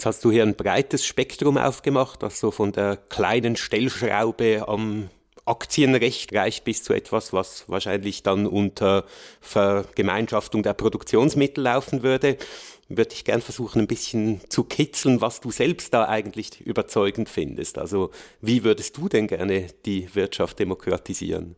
Jetzt 0.00 0.06
hast 0.06 0.24
du 0.24 0.30
hier 0.30 0.44
ein 0.44 0.54
breites 0.54 1.04
Spektrum 1.04 1.58
aufgemacht, 1.58 2.22
das 2.22 2.40
so 2.40 2.50
von 2.50 2.72
der 2.72 2.96
kleinen 2.96 3.54
Stellschraube 3.54 4.66
am 4.66 5.10
Aktienrecht 5.44 6.32
reicht 6.32 6.64
bis 6.64 6.82
zu 6.82 6.94
etwas, 6.94 7.34
was 7.34 7.68
wahrscheinlich 7.68 8.22
dann 8.22 8.46
unter 8.46 9.04
Vergemeinschaftung 9.42 10.62
der 10.62 10.72
Produktionsmittel 10.72 11.62
laufen 11.62 12.02
würde 12.02 12.38
würde 12.88 13.12
ich 13.12 13.24
gern 13.26 13.42
versuchen, 13.42 13.82
ein 13.82 13.86
bisschen 13.86 14.40
zu 14.48 14.64
kitzeln, 14.64 15.20
was 15.20 15.42
du 15.42 15.50
selbst 15.50 15.92
da 15.92 16.08
eigentlich 16.08 16.62
überzeugend 16.62 17.28
findest. 17.28 17.76
Also 17.76 18.10
wie 18.40 18.64
würdest 18.64 18.96
du 18.96 19.10
denn 19.10 19.26
gerne 19.26 19.66
die 19.84 20.12
Wirtschaft 20.14 20.58
demokratisieren? 20.60 21.56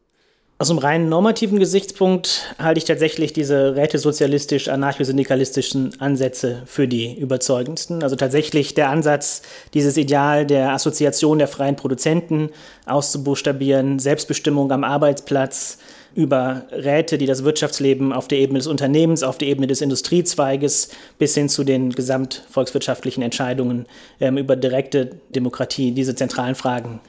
Aus 0.62 0.70
einem 0.70 0.78
rein 0.78 1.08
normativen 1.08 1.58
Gesichtspunkt 1.58 2.54
halte 2.56 2.78
ich 2.78 2.84
tatsächlich 2.84 3.32
diese 3.32 3.74
rätesozialistisch-anarchosyndikalistischen 3.74 6.00
Ansätze 6.00 6.62
für 6.66 6.86
die 6.86 7.18
überzeugendsten. 7.18 8.04
Also 8.04 8.14
tatsächlich 8.14 8.72
der 8.72 8.88
Ansatz, 8.88 9.42
dieses 9.74 9.96
Ideal 9.96 10.46
der 10.46 10.70
Assoziation 10.70 11.40
der 11.40 11.48
freien 11.48 11.74
Produzenten 11.74 12.50
auszubuchstabieren, 12.86 13.98
Selbstbestimmung 13.98 14.70
am 14.70 14.84
Arbeitsplatz, 14.84 15.78
über 16.14 16.66
Räte, 16.70 17.18
die 17.18 17.26
das 17.26 17.42
Wirtschaftsleben 17.42 18.12
auf 18.12 18.28
der 18.28 18.38
Ebene 18.38 18.60
des 18.60 18.68
Unternehmens, 18.68 19.24
auf 19.24 19.38
der 19.38 19.48
Ebene 19.48 19.66
des 19.66 19.80
Industriezweiges 19.80 20.90
bis 21.18 21.34
hin 21.34 21.48
zu 21.48 21.64
den 21.64 21.90
gesamtvolkswirtschaftlichen 21.90 23.22
Entscheidungen 23.22 23.86
ähm, 24.20 24.38
über 24.38 24.54
direkte 24.54 25.10
Demokratie, 25.34 25.90
diese 25.90 26.14
zentralen 26.14 26.54
Fragen 26.54 27.00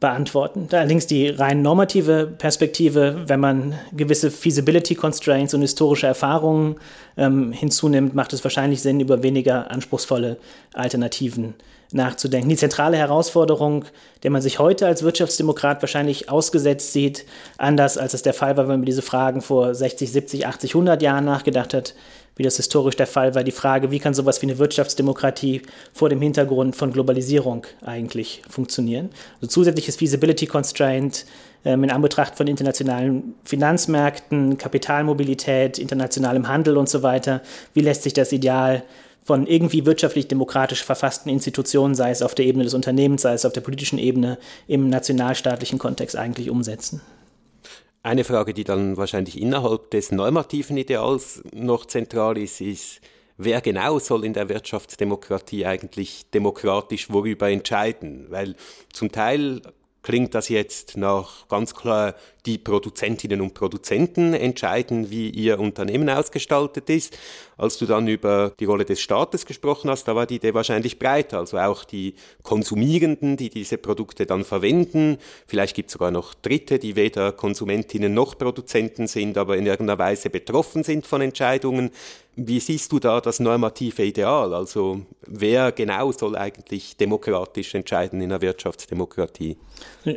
beantworten. 0.00 0.68
Allerdings 0.70 1.06
die 1.06 1.28
rein 1.28 1.62
normative 1.62 2.32
Perspektive, 2.38 3.24
wenn 3.26 3.40
man 3.40 3.74
gewisse 3.92 4.30
Feasibility 4.30 4.94
Constraints 4.94 5.54
und 5.54 5.62
historische 5.62 6.06
Erfahrungen 6.06 6.76
ähm, 7.16 7.52
hinzunimmt, 7.52 8.14
macht 8.14 8.32
es 8.32 8.44
wahrscheinlich 8.44 8.80
Sinn, 8.80 9.00
über 9.00 9.22
weniger 9.22 9.70
anspruchsvolle 9.70 10.36
Alternativen 10.72 11.54
nachzudenken. 11.92 12.48
Die 12.48 12.56
zentrale 12.56 12.96
Herausforderung, 12.96 13.84
der 14.22 14.30
man 14.30 14.42
sich 14.42 14.58
heute 14.58 14.86
als 14.86 15.02
Wirtschaftsdemokrat 15.02 15.82
wahrscheinlich 15.82 16.30
ausgesetzt 16.30 16.92
sieht, 16.92 17.24
anders 17.56 17.98
als 17.98 18.14
es 18.14 18.22
der 18.22 18.34
Fall 18.34 18.56
war, 18.56 18.68
wenn 18.68 18.80
man 18.80 18.86
diese 18.86 19.02
Fragen 19.02 19.40
vor 19.40 19.74
60, 19.74 20.12
70, 20.12 20.46
80, 20.46 20.70
100 20.72 21.02
Jahren 21.02 21.24
nachgedacht 21.24 21.74
hat, 21.74 21.94
wie 22.38 22.44
das 22.44 22.56
historisch 22.56 22.96
der 22.96 23.06
Fall 23.06 23.34
war, 23.34 23.44
die 23.44 23.50
Frage, 23.50 23.90
wie 23.90 23.98
kann 23.98 24.14
sowas 24.14 24.40
wie 24.40 24.46
eine 24.46 24.58
Wirtschaftsdemokratie 24.58 25.60
vor 25.92 26.08
dem 26.08 26.22
Hintergrund 26.22 26.74
von 26.74 26.92
Globalisierung 26.92 27.66
eigentlich 27.84 28.42
funktionieren. 28.48 29.10
Also 29.36 29.48
zusätzliches 29.48 29.96
Feasibility 29.96 30.46
Constraint 30.46 31.26
ähm, 31.64 31.84
in 31.84 31.90
Anbetracht 31.90 32.36
von 32.36 32.46
internationalen 32.46 33.34
Finanzmärkten, 33.44 34.56
Kapitalmobilität, 34.56 35.78
internationalem 35.78 36.48
Handel 36.48 36.78
und 36.78 36.88
so 36.88 37.02
weiter. 37.02 37.42
Wie 37.74 37.80
lässt 37.80 38.04
sich 38.04 38.14
das 38.14 38.32
Ideal 38.32 38.84
von 39.24 39.46
irgendwie 39.46 39.84
wirtschaftlich 39.84 40.28
demokratisch 40.28 40.82
verfassten 40.84 41.30
Institutionen, 41.30 41.94
sei 41.94 42.10
es 42.10 42.22
auf 42.22 42.34
der 42.34 42.46
Ebene 42.46 42.64
des 42.64 42.72
Unternehmens, 42.72 43.22
sei 43.22 43.34
es 43.34 43.44
auf 43.44 43.52
der 43.52 43.60
politischen 43.60 43.98
Ebene, 43.98 44.38
im 44.68 44.88
nationalstaatlichen 44.88 45.78
Kontext 45.78 46.16
eigentlich 46.16 46.48
umsetzen. 46.48 47.02
Eine 48.02 48.24
Frage, 48.24 48.54
die 48.54 48.64
dann 48.64 48.96
wahrscheinlich 48.96 49.40
innerhalb 49.40 49.90
des 49.90 50.12
normativen 50.12 50.76
Ideals 50.76 51.42
noch 51.52 51.84
zentral 51.84 52.38
ist, 52.38 52.60
ist, 52.60 53.00
wer 53.36 53.60
genau 53.60 53.98
soll 53.98 54.24
in 54.24 54.34
der 54.34 54.48
Wirtschaftsdemokratie 54.48 55.66
eigentlich 55.66 56.30
demokratisch 56.30 57.10
worüber 57.10 57.50
entscheiden? 57.50 58.26
Weil 58.30 58.54
zum 58.92 59.10
Teil 59.10 59.62
klingt 60.02 60.34
das 60.34 60.48
jetzt 60.48 60.96
nach 60.96 61.48
ganz 61.48 61.74
klar, 61.74 62.14
die 62.48 62.56
Produzentinnen 62.56 63.42
und 63.42 63.52
Produzenten 63.52 64.32
entscheiden, 64.32 65.10
wie 65.10 65.28
ihr 65.28 65.60
Unternehmen 65.60 66.08
ausgestaltet 66.08 66.88
ist. 66.88 67.16
Als 67.58 67.76
du 67.76 67.84
dann 67.84 68.08
über 68.08 68.54
die 68.58 68.64
Rolle 68.64 68.86
des 68.86 69.02
Staates 69.02 69.44
gesprochen 69.44 69.90
hast, 69.90 70.08
da 70.08 70.16
war 70.16 70.24
die 70.24 70.36
Idee 70.36 70.54
wahrscheinlich 70.54 70.98
breiter, 70.98 71.40
also 71.40 71.58
auch 71.58 71.84
die 71.84 72.14
Konsumierenden, 72.42 73.36
die 73.36 73.50
diese 73.50 73.76
Produkte 73.76 74.24
dann 74.24 74.44
verwenden. 74.44 75.18
Vielleicht 75.46 75.76
gibt 75.76 75.90
es 75.90 75.92
sogar 75.92 76.10
noch 76.10 76.32
Dritte, 76.34 76.78
die 76.78 76.96
weder 76.96 77.32
Konsumentinnen 77.32 78.14
noch 78.14 78.38
Produzenten 78.38 79.08
sind, 79.08 79.36
aber 79.36 79.58
in 79.58 79.66
irgendeiner 79.66 79.98
Weise 79.98 80.30
betroffen 80.30 80.84
sind 80.84 81.06
von 81.06 81.20
Entscheidungen. 81.20 81.90
Wie 82.40 82.60
siehst 82.60 82.92
du 82.92 83.00
da 83.00 83.20
das 83.20 83.40
normative 83.40 84.04
Ideal? 84.04 84.54
Also 84.54 85.00
wer 85.26 85.72
genau 85.72 86.12
soll 86.12 86.36
eigentlich 86.36 86.96
demokratisch 86.96 87.74
entscheiden 87.74 88.20
in 88.20 88.30
einer 88.30 88.40
Wirtschaftsdemokratie? 88.40 89.56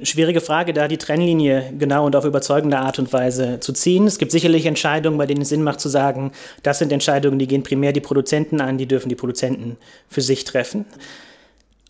Schwierige 0.04 0.40
Frage, 0.40 0.72
da 0.72 0.88
die 0.88 1.00
Trennlinie 1.00 1.74
genau 1.80 2.06
und 2.06 2.16
auf 2.22 2.26
überzeugende 2.26 2.78
Art 2.78 3.00
und 3.00 3.12
Weise 3.12 3.60
zu 3.60 3.74
ziehen. 3.74 4.06
Es 4.06 4.20
gibt 4.20 4.32
sicherlich 4.32 4.66
Entscheidungen, 4.68 5.18
bei 5.18 5.26
denen 5.26 5.42
es 5.42 5.50
Sinn 5.50 5.64
macht 5.64 5.80
zu 5.80 5.90
sagen, 5.90 6.32
das 6.62 6.80
sind 6.80 6.92
Entscheidungen, 6.92 7.40
die 7.40 7.48
gehen 7.48 7.64
primär 7.64 7.94
die 7.94 8.00
Produzenten 8.00 8.62
an, 8.62 8.78
die 8.78 8.86
dürfen 8.86 9.10
die 9.10 9.16
Produzenten 9.16 9.78
für 10.08 10.22
sich 10.22 10.44
treffen. 10.44 10.86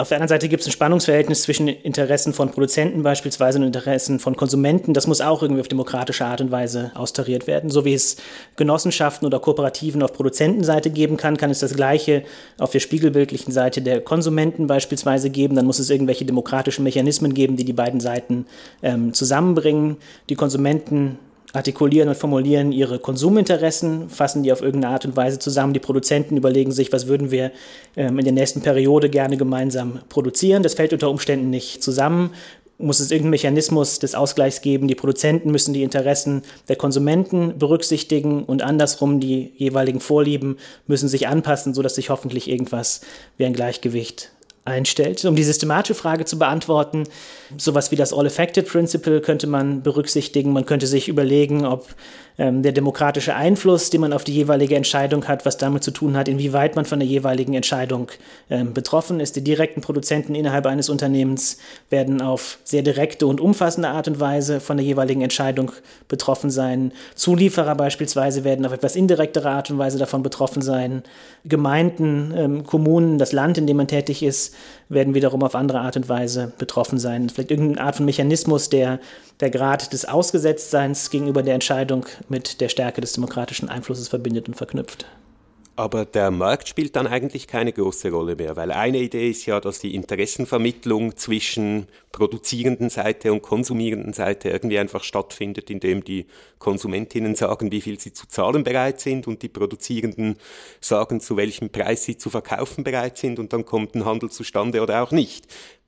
Auf 0.02 0.10
der 0.10 0.18
anderen 0.18 0.30
Seite 0.30 0.50
gibt 0.50 0.62
es 0.62 0.68
ein 0.68 0.72
Spannungsverhältnis 0.72 1.44
zwischen 1.44 1.68
Interessen 1.68 2.34
von 2.34 2.50
Produzenten 2.50 3.04
beispielsweise 3.04 3.60
und 3.60 3.66
Interessen 3.66 4.18
von 4.18 4.36
Konsumenten. 4.36 4.96
Das 4.96 5.06
muss 5.06 5.22
auch 5.22 5.44
irgendwie 5.44 5.62
auf 5.62 5.68
demokratische 5.68 6.26
Art 6.26 6.42
und 6.42 6.50
Weise 6.50 6.90
austariert 6.96 7.46
werden. 7.46 7.70
So 7.70 7.86
wie 7.86 7.94
es 7.94 8.18
Genossenschaften 8.56 9.28
oder 9.28 9.40
Kooperativen 9.40 10.02
auf 10.02 10.12
Produzentenseite 10.12 10.90
geben 10.90 11.18
kann, 11.18 11.38
kann 11.38 11.52
es 11.52 11.60
das 11.60 11.76
Gleiche 11.76 12.24
auf 12.58 12.72
der 12.72 12.80
spiegelbildlichen 12.80 13.54
Seite 13.54 13.84
der 13.84 14.02
Konsumenten 14.02 14.66
beispielsweise 14.66 15.30
geben. 15.30 15.56
Dann 15.56 15.68
muss 15.68 15.78
es 15.78 15.92
irgendwelche 15.92 16.26
demokratischen 16.26 16.84
Mechanismen 16.84 17.36
geben, 17.36 17.56
die 17.56 17.64
die 17.64 17.72
beiden 17.72 18.00
Seiten 18.00 18.48
ähm, 18.82 19.14
zusammenbringen. 19.14 19.98
Die 20.30 20.36
Konsumenten 20.36 21.20
artikulieren 21.54 22.10
und 22.10 22.16
formulieren 22.16 22.72
ihre 22.72 23.00
Konsuminteressen, 23.00 24.10
fassen 24.10 24.44
die 24.44 24.52
auf 24.52 24.62
irgendeine 24.62 24.94
Art 24.94 25.06
und 25.06 25.16
Weise 25.16 25.40
zusammen. 25.40 25.74
Die 25.74 25.80
Produzenten 25.80 26.38
überlegen 26.38 26.72
sich, 26.72 26.94
was 26.94 27.08
würden 27.08 27.32
wir 27.32 27.52
ähm, 27.96 28.18
in 28.20 28.26
der 28.26 28.34
nächsten 28.34 28.62
Periode 28.62 29.10
gerne 29.10 29.38
gemeinsam 29.38 30.00
produzieren. 30.10 30.64
Das 30.64 30.76
fällt 30.76 30.94
unter 30.94 31.10
Umständen 31.10 31.50
nicht 31.50 31.84
zusammen. 31.84 32.32
Muss 32.78 33.00
es 33.00 33.12
irgendeinen 33.12 33.32
Mechanismus 33.32 34.00
des 34.00 34.16
Ausgleichs 34.16 34.62
geben? 34.62 34.88
Die 34.88 34.96
Produzenten 34.96 35.52
müssen 35.52 35.74
die 35.74 35.84
Interessen 35.84 36.42
der 36.68 36.78
Konsumenten 36.78 37.60
berücksichtigen 37.60 38.44
und 38.44 38.64
andersrum 38.64 39.20
die 39.20 39.54
jeweiligen 39.56 40.00
Vorlieben 40.00 40.58
müssen 40.88 41.08
sich 41.08 41.28
anpassen, 41.28 41.76
sodass 41.76 41.96
sich 41.96 42.10
hoffentlich 42.10 42.50
irgendwas 42.50 43.02
wie 43.38 43.46
ein 43.46 43.54
Gleichgewicht 43.54 44.32
einstellt. 44.64 45.26
Um 45.26 45.36
die 45.36 45.44
systematische 45.44 45.96
Frage 45.96 46.26
zu 46.26 46.38
beantworten, 46.38 47.06
sowas 47.58 47.92
wie 47.92 47.96
das 47.96 48.14
All-Affected 48.14 48.68
Principle 48.68 49.22
könnte 49.22 49.48
man 49.48 49.82
berücksichtigen. 49.82 50.54
Man 50.54 50.66
könnte 50.66 50.88
sich 50.88 51.08
überlegen, 51.08 51.66
ob 51.66 51.88
ähm, 52.38 52.64
der 52.64 52.72
demokratische 52.72 53.36
Einfluss, 53.36 53.90
den 53.90 54.02
man 54.02 54.14
auf 54.14 54.24
die 54.24 54.34
jeweilige 54.34 54.76
Entscheidung 54.76 55.28
hat, 55.28 55.46
was 55.46 55.58
damit 55.58 55.84
zu 55.84 55.92
tun 55.92 56.16
hat, 56.16 56.28
inwieweit 56.28 56.76
man 56.76 56.86
von 56.86 57.00
der 57.00 57.08
jeweiligen 57.08 57.54
Entscheidung 57.54 58.08
ähm, 58.50 58.74
betroffen 58.74 59.20
ist. 59.20 59.36
Die 59.36 59.44
direkten 59.44 59.82
Produzenten 59.82 60.36
innerhalb 60.36 60.66
eines 60.66 60.90
Unternehmens 60.90 61.58
werden 61.90 62.22
auf 62.22 62.60
sehr 62.64 62.84
direkte 62.84 63.28
und 63.28 63.42
umfassende 63.42 63.90
Art 63.90 64.08
und 64.08 64.20
Weise 64.20 64.60
von 64.60 64.78
der 64.78 64.86
jeweiligen 64.86 65.22
Entscheidung 65.22 65.72
betroffen 66.08 66.50
sein. 66.50 66.94
Zulieferer 67.16 67.76
beispielsweise 67.76 68.44
werden 68.44 68.66
auf 68.66 68.74
etwas 68.74 68.96
indirektere 68.96 69.50
Art 69.50 69.70
und 69.70 69.78
Weise 69.78 69.98
davon 69.98 70.24
betroffen 70.24 70.62
sein. 70.62 71.04
Gemeinden, 71.46 72.34
ähm, 72.36 72.64
Kommunen, 72.64 73.18
das 73.18 73.34
Land, 73.34 73.58
in 73.58 73.68
dem 73.68 73.78
man 73.78 73.88
tätig 73.88 74.24
ist, 74.24 74.51
werden 74.90 75.14
wiederum 75.14 75.44
auf 75.44 75.56
andere 75.56 75.80
Art 75.80 75.98
und 75.98 76.10
Weise 76.10 76.52
betroffen 76.58 77.00
sein. 77.00 77.30
Vielleicht 77.30 77.52
irgendeine 77.52 77.86
Art 77.86 77.96
von 77.96 78.06
Mechanismus, 78.06 78.70
der 78.70 79.00
der 79.40 79.50
Grad 79.50 79.94
des 79.94 80.06
Ausgesetztseins 80.06 81.10
gegenüber 81.10 81.44
der 81.44 81.56
Entscheidung 81.56 82.06
mit 82.30 82.62
der 82.62 82.70
Stärke 82.70 83.02
des 83.02 83.14
demokratischen 83.14 83.70
Einflusses 83.70 84.08
verbindet 84.08 84.48
und 84.48 84.56
verknüpft. 84.56 85.06
Aber 85.82 86.06
der 86.06 86.30
Markt 86.30 86.68
spielt 86.68 86.96
dann 86.96 87.08
eigentlich 87.08 87.48
keine 87.48 87.74
große 87.74 88.12
Rolle 88.12 88.36
mehr, 88.36 88.56
weil 88.56 88.72
eine 88.72 89.00
Idee 89.00 89.32
ist 89.32 89.48
ja, 89.48 89.60
dass 89.60 89.80
die 89.80 89.96
Interessenvermittlung 89.96 91.18
zwischen 91.18 91.88
produzierenden 92.12 92.92
Seite 92.92 93.34
und 93.34 93.42
konsumierenden 93.42 94.14
Seite 94.14 94.50
irgendwie 94.50 94.78
einfach 94.78 95.04
stattfindet, 95.04 95.72
indem 95.72 96.04
die 96.04 96.28
Konsumentinnen 96.60 97.34
sagen, 97.34 97.72
wie 97.72 97.82
viel 97.82 98.00
sie 98.00 98.14
zu 98.14 98.28
zahlen 98.28 98.64
bereit 98.64 99.00
sind 99.02 99.26
und 99.26 99.42
die 99.42 99.50
Produzierenden 99.50 100.38
sagen, 100.82 101.20
zu 101.20 101.36
welchem 101.36 101.72
Preis 101.72 102.04
sie 102.04 102.16
zu 102.16 102.30
verkaufen 102.30 102.84
bereit 102.84 103.18
sind 103.18 103.40
und 103.40 103.52
dann 103.52 103.66
kommt 103.66 103.96
ein 103.96 104.06
Handel 104.06 104.30
zustande 104.30 104.84
oder 104.84 105.02
auch 105.02 105.10
nicht. 105.10 105.48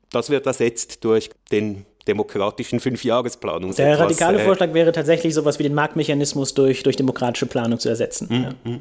Das 0.09 0.31
wird 0.31 0.47
ersetzt 0.47 1.03
durch 1.03 1.29
den 1.51 1.85
demokratischen 2.07 2.79
Fünfjahresplanung. 2.79 3.75
Der 3.75 4.00
radikale 4.00 4.41
äh, 4.41 4.43
Vorschlag 4.43 4.73
wäre 4.73 4.91
tatsächlich 4.91 5.35
sowas 5.35 5.59
wie 5.59 5.63
den 5.63 5.75
Marktmechanismus 5.75 6.55
durch, 6.55 6.81
durch 6.81 6.95
demokratische 6.95 7.45
Planung 7.45 7.77
zu 7.77 7.89
ersetzen. 7.89 8.27
Mm, 8.29 8.69
ja. 8.71 8.79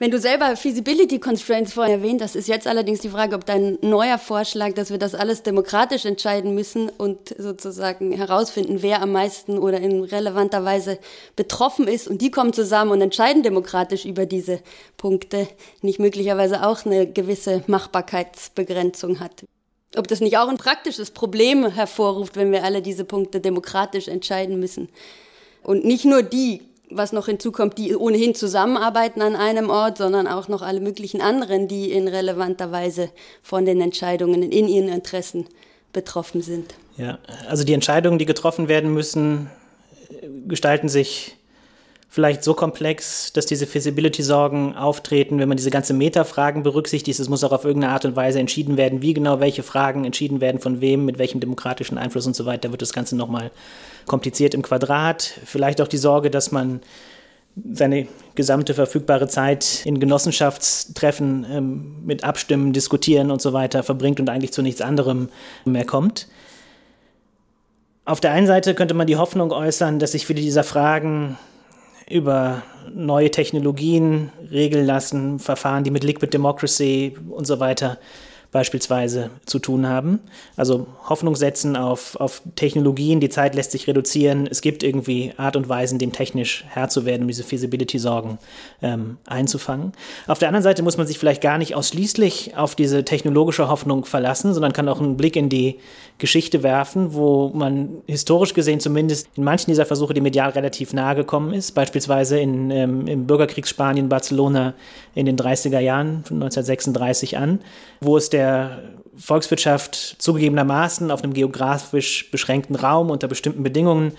Wenn 0.00 0.12
du 0.12 0.20
selber 0.20 0.54
Feasibility 0.54 1.18
Constraints 1.18 1.72
vorher 1.72 1.96
erwähnt 1.96 2.22
hast, 2.22 2.36
ist 2.36 2.46
jetzt 2.46 2.68
allerdings 2.68 3.00
die 3.00 3.08
Frage, 3.08 3.34
ob 3.34 3.44
dein 3.44 3.78
neuer 3.80 4.18
Vorschlag, 4.18 4.74
dass 4.74 4.90
wir 4.90 4.98
das 4.98 5.16
alles 5.16 5.42
demokratisch 5.42 6.04
entscheiden 6.04 6.54
müssen 6.54 6.88
und 6.88 7.34
sozusagen 7.36 8.12
herausfinden, 8.12 8.80
wer 8.80 9.02
am 9.02 9.10
meisten 9.10 9.58
oder 9.58 9.80
in 9.80 10.04
relevanter 10.04 10.64
Weise 10.64 11.00
betroffen 11.34 11.88
ist 11.88 12.06
und 12.06 12.22
die 12.22 12.30
kommen 12.30 12.52
zusammen 12.52 12.92
und 12.92 13.00
entscheiden 13.00 13.42
demokratisch 13.42 14.04
über 14.04 14.24
diese 14.24 14.60
Punkte, 14.96 15.48
nicht 15.82 15.98
möglicherweise 15.98 16.64
auch 16.64 16.86
eine 16.86 17.10
gewisse 17.10 17.64
Machbarkeitsbegrenzung 17.66 19.18
hat. 19.18 19.46
Ob 19.96 20.06
das 20.06 20.20
nicht 20.20 20.38
auch 20.38 20.48
ein 20.48 20.58
praktisches 20.58 21.10
Problem 21.10 21.68
hervorruft, 21.68 22.36
wenn 22.36 22.52
wir 22.52 22.62
alle 22.62 22.82
diese 22.82 23.04
Punkte 23.04 23.40
demokratisch 23.40 24.06
entscheiden 24.06 24.60
müssen. 24.60 24.90
Und 25.64 25.84
nicht 25.84 26.04
nur 26.04 26.22
die 26.22 26.62
was 26.90 27.12
noch 27.12 27.26
hinzukommt, 27.26 27.78
die 27.78 27.94
ohnehin 27.94 28.34
zusammenarbeiten 28.34 29.22
an 29.22 29.36
einem 29.36 29.70
Ort, 29.70 29.98
sondern 29.98 30.26
auch 30.26 30.48
noch 30.48 30.62
alle 30.62 30.80
möglichen 30.80 31.20
anderen, 31.20 31.68
die 31.68 31.90
in 31.90 32.08
relevanter 32.08 32.72
Weise 32.72 33.10
von 33.42 33.64
den 33.64 33.80
Entscheidungen 33.80 34.42
in 34.42 34.68
ihren 34.68 34.88
Interessen 34.88 35.46
betroffen 35.92 36.42
sind. 36.42 36.74
Ja, 36.96 37.18
also 37.48 37.64
die 37.64 37.72
Entscheidungen, 37.72 38.18
die 38.18 38.26
getroffen 38.26 38.68
werden 38.68 38.92
müssen, 38.92 39.50
gestalten 40.46 40.88
sich 40.88 41.37
vielleicht 42.08 42.42
so 42.42 42.54
komplex, 42.54 43.32
dass 43.32 43.46
diese 43.46 43.66
Feasibility-Sorgen 43.66 44.74
auftreten, 44.74 45.38
wenn 45.38 45.48
man 45.48 45.58
diese 45.58 45.70
ganze 45.70 45.92
Metafragen 45.92 46.62
berücksichtigt. 46.62 47.20
Es 47.20 47.28
muss 47.28 47.44
auch 47.44 47.52
auf 47.52 47.64
irgendeine 47.64 47.92
Art 47.92 48.06
und 48.06 48.16
Weise 48.16 48.40
entschieden 48.40 48.76
werden, 48.76 49.02
wie 49.02 49.12
genau 49.12 49.40
welche 49.40 49.62
Fragen 49.62 50.04
entschieden 50.04 50.40
werden, 50.40 50.58
von 50.58 50.80
wem, 50.80 51.04
mit 51.04 51.18
welchem 51.18 51.40
demokratischen 51.40 51.98
Einfluss 51.98 52.26
und 52.26 52.34
so 52.34 52.46
weiter, 52.46 52.70
wird 52.70 52.82
das 52.82 52.94
Ganze 52.94 53.14
nochmal 53.14 53.50
kompliziert 54.06 54.54
im 54.54 54.62
Quadrat. 54.62 55.34
Vielleicht 55.44 55.82
auch 55.82 55.88
die 55.88 55.98
Sorge, 55.98 56.30
dass 56.30 56.50
man 56.50 56.80
seine 57.72 58.06
gesamte 58.34 58.72
verfügbare 58.72 59.28
Zeit 59.28 59.82
in 59.84 60.00
Genossenschaftstreffen 60.00 61.46
ähm, 61.50 61.96
mit 62.04 62.24
Abstimmen, 62.24 62.72
Diskutieren 62.72 63.30
und 63.30 63.42
so 63.42 63.52
weiter 63.52 63.82
verbringt 63.82 64.20
und 64.20 64.30
eigentlich 64.30 64.52
zu 64.52 64.62
nichts 64.62 64.80
anderem 64.80 65.28
mehr 65.64 65.84
kommt. 65.84 66.28
Auf 68.04 68.20
der 68.20 68.32
einen 68.32 68.46
Seite 68.46 68.74
könnte 68.74 68.94
man 68.94 69.06
die 69.06 69.16
Hoffnung 69.16 69.50
äußern, 69.50 69.98
dass 69.98 70.12
sich 70.12 70.24
viele 70.24 70.40
dieser 70.40 70.64
Fragen 70.64 71.36
über 72.10 72.62
neue 72.92 73.30
Technologien 73.30 74.30
regeln 74.50 74.86
lassen, 74.86 75.38
Verfahren, 75.38 75.84
die 75.84 75.90
mit 75.90 76.04
Liquid 76.04 76.32
Democracy 76.32 77.16
und 77.28 77.46
so 77.46 77.60
weiter 77.60 77.98
beispielsweise 78.50 79.30
zu 79.44 79.58
tun 79.58 79.86
haben. 79.86 80.20
Also 80.56 80.86
Hoffnung 81.08 81.36
setzen 81.36 81.76
auf, 81.76 82.16
auf 82.16 82.40
Technologien, 82.56 83.20
die 83.20 83.28
Zeit 83.28 83.54
lässt 83.54 83.72
sich 83.72 83.86
reduzieren. 83.86 84.48
Es 84.50 84.62
gibt 84.62 84.82
irgendwie 84.82 85.34
Art 85.36 85.56
und 85.56 85.68
Weisen, 85.68 85.98
dem 85.98 86.12
technisch 86.12 86.64
Herr 86.68 86.88
zu 86.88 87.04
werden, 87.04 87.22
um 87.22 87.28
diese 87.28 87.44
Feasibility-Sorgen 87.44 88.38
ähm, 88.80 89.18
einzufangen. 89.26 89.92
Auf 90.26 90.38
der 90.38 90.48
anderen 90.48 90.62
Seite 90.62 90.82
muss 90.82 90.96
man 90.96 91.06
sich 91.06 91.18
vielleicht 91.18 91.42
gar 91.42 91.58
nicht 91.58 91.74
ausschließlich 91.74 92.56
auf 92.56 92.74
diese 92.74 93.04
technologische 93.04 93.68
Hoffnung 93.68 94.06
verlassen, 94.06 94.54
sondern 94.54 94.72
kann 94.72 94.88
auch 94.88 95.00
einen 95.00 95.18
Blick 95.18 95.36
in 95.36 95.50
die 95.50 95.78
Geschichte 96.16 96.62
werfen, 96.62 97.12
wo 97.12 97.50
man 97.54 98.02
historisch 98.06 98.54
gesehen 98.54 98.80
zumindest 98.80 99.28
in 99.36 99.44
manchen 99.44 99.70
dieser 99.70 99.84
Versuche 99.84 100.14
dem 100.14 100.24
Medial 100.24 100.50
relativ 100.50 100.94
nahe 100.94 101.14
gekommen 101.16 101.52
ist. 101.52 101.72
Beispielsweise 101.72 102.40
in, 102.40 102.70
ähm, 102.70 103.06
im 103.06 103.26
Bürgerkriegsspanien 103.26 104.08
Barcelona 104.08 104.72
in 105.14 105.26
den 105.26 105.36
30er 105.36 105.80
Jahren, 105.80 106.24
von 106.24 106.38
1936 106.38 107.36
an, 107.36 107.60
wo 108.00 108.16
es 108.16 108.30
der 108.30 108.37
se 108.38 109.07
Volkswirtschaft 109.18 110.16
zugegebenermaßen 110.18 111.10
auf 111.10 111.24
einem 111.24 111.34
geografisch 111.34 112.30
beschränkten 112.30 112.76
Raum 112.76 113.10
unter 113.10 113.26
bestimmten 113.26 113.62
Bedingungen 113.62 114.12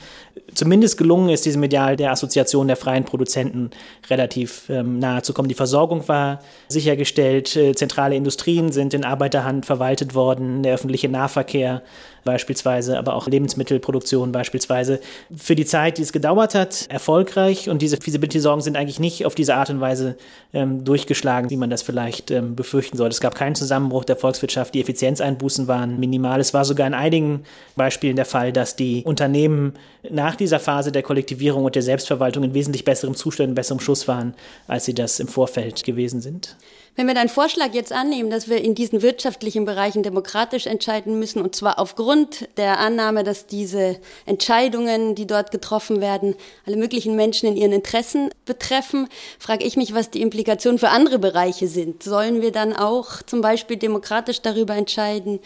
zumindest 0.53 0.97
gelungen 0.97 1.29
ist, 1.29 1.45
diesem 1.45 1.61
Medial 1.61 1.95
der 1.95 2.11
Assoziation 2.11 2.67
der 2.67 2.75
freien 2.75 3.05
Produzenten 3.05 3.71
relativ 4.09 4.69
ähm, 4.69 4.99
nahe 4.99 5.21
zu 5.21 5.33
kommen. 5.33 5.49
Die 5.49 5.55
Versorgung 5.55 6.07
war 6.07 6.39
sichergestellt, 6.67 7.55
äh, 7.55 7.73
zentrale 7.73 8.15
Industrien 8.15 8.71
sind 8.71 8.93
in 8.93 9.05
Arbeiterhand 9.05 9.65
verwaltet 9.65 10.15
worden, 10.15 10.63
der 10.63 10.73
öffentliche 10.73 11.09
Nahverkehr 11.09 11.81
beispielsweise, 12.25 12.97
aber 12.97 13.15
auch 13.15 13.27
Lebensmittelproduktion 13.27 14.31
beispielsweise. 14.31 14.99
Für 15.35 15.55
die 15.55 15.65
Zeit, 15.65 15.97
die 15.97 16.01
es 16.01 16.11
gedauert 16.11 16.53
hat, 16.53 16.87
erfolgreich 16.89 17.69
und 17.69 17.81
diese 17.81 17.97
Feasibility-Sorgen 17.97 18.61
sind 18.61 18.75
eigentlich 18.75 18.99
nicht 18.99 19.25
auf 19.25 19.35
diese 19.35 19.55
Art 19.55 19.69
und 19.69 19.79
Weise 19.79 20.17
ähm, 20.53 20.83
durchgeschlagen, 20.83 21.49
wie 21.49 21.57
man 21.57 21.69
das 21.69 21.81
vielleicht 21.81 22.31
ähm, 22.31 22.55
befürchten 22.55 22.97
sollte. 22.97 23.13
Es 23.13 23.21
gab 23.21 23.35
keinen 23.35 23.55
Zusammenbruch 23.55 24.03
der 24.03 24.15
Volkswirtschaft, 24.15 24.73
die 24.73 24.81
Effizienzeinbußen 24.89 25.67
waren 25.67 25.99
minimal. 25.99 26.39
Es 26.39 26.53
war 26.53 26.65
sogar 26.65 26.87
in 26.87 26.95
einigen 26.95 27.43
Beispielen 27.75 28.15
der 28.15 28.25
Fall, 28.25 28.51
dass 28.51 28.75
die 28.75 29.03
Unternehmen 29.03 29.73
nach 30.09 30.35
dieser 30.35 30.59
Phase 30.59 30.91
der 30.91 31.03
Kollektivierung 31.03 31.63
und 31.63 31.75
der 31.75 31.83
Selbstverwaltung 31.83 32.43
in 32.43 32.55
wesentlich 32.55 32.85
besserem 32.85 33.15
Zustand, 33.15 33.49
in 33.49 33.55
besserem 33.55 33.79
Schuss 33.79 34.07
waren, 34.07 34.33
als 34.67 34.85
sie 34.85 34.95
das 34.95 35.19
im 35.19 35.27
Vorfeld 35.27 35.83
gewesen 35.83 36.21
sind. 36.21 36.55
Wenn 36.99 37.07
wir 37.07 37.13
deinen 37.13 37.29
Vorschlag 37.29 37.73
jetzt 37.73 37.93
annehmen, 37.93 38.29
dass 38.29 38.49
wir 38.49 38.61
in 38.61 38.75
diesen 38.75 39.01
wirtschaftlichen 39.01 39.63
Bereichen 39.63 40.03
demokratisch 40.03 40.67
entscheiden 40.67 41.17
müssen, 41.17 41.41
und 41.41 41.55
zwar 41.55 41.79
aufgrund 41.79 42.49
der 42.57 42.77
Annahme, 42.77 43.23
dass 43.23 43.47
diese 43.47 44.01
Entscheidungen, 44.25 45.15
die 45.15 45.25
dort 45.25 45.51
getroffen 45.51 46.01
werden, 46.01 46.35
alle 46.65 46.75
möglichen 46.75 47.15
Menschen 47.15 47.47
in 47.47 47.55
ihren 47.55 47.71
Interessen 47.71 48.31
betreffen, 48.43 49.07
frage 49.39 49.63
ich 49.63 49.77
mich, 49.77 49.93
was 49.93 50.09
die 50.09 50.21
Implikationen 50.21 50.77
für 50.77 50.89
andere 50.89 51.19
Bereiche 51.19 51.69
sind. 51.69 52.03
Sollen 52.03 52.41
wir 52.41 52.51
dann 52.51 52.75
auch 52.75 53.21
zum 53.21 53.39
Beispiel 53.39 53.77
demokratisch 53.77 54.41
darüber 54.41 54.75
entscheiden, 54.75 55.39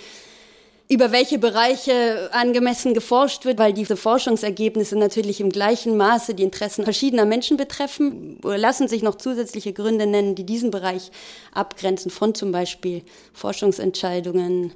über 0.89 1.11
welche 1.11 1.39
Bereiche 1.39 2.29
angemessen 2.33 2.93
geforscht 2.93 3.45
wird, 3.45 3.57
weil 3.57 3.73
diese 3.73 3.95
Forschungsergebnisse 3.95 4.97
natürlich 4.97 5.39
im 5.39 5.49
gleichen 5.49 5.97
Maße 5.97 6.35
die 6.35 6.43
Interessen 6.43 6.83
verschiedener 6.83 7.25
Menschen 7.25 7.57
betreffen. 7.57 8.39
Lassen 8.43 8.87
sich 8.87 9.01
noch 9.01 9.15
zusätzliche 9.15 9.73
Gründe 9.73 10.05
nennen, 10.05 10.35
die 10.35 10.45
diesen 10.45 10.71
Bereich 10.71 11.11
abgrenzen 11.53 12.11
von 12.11 12.35
zum 12.35 12.51
Beispiel 12.51 13.01
Forschungsentscheidungen, 13.33 14.73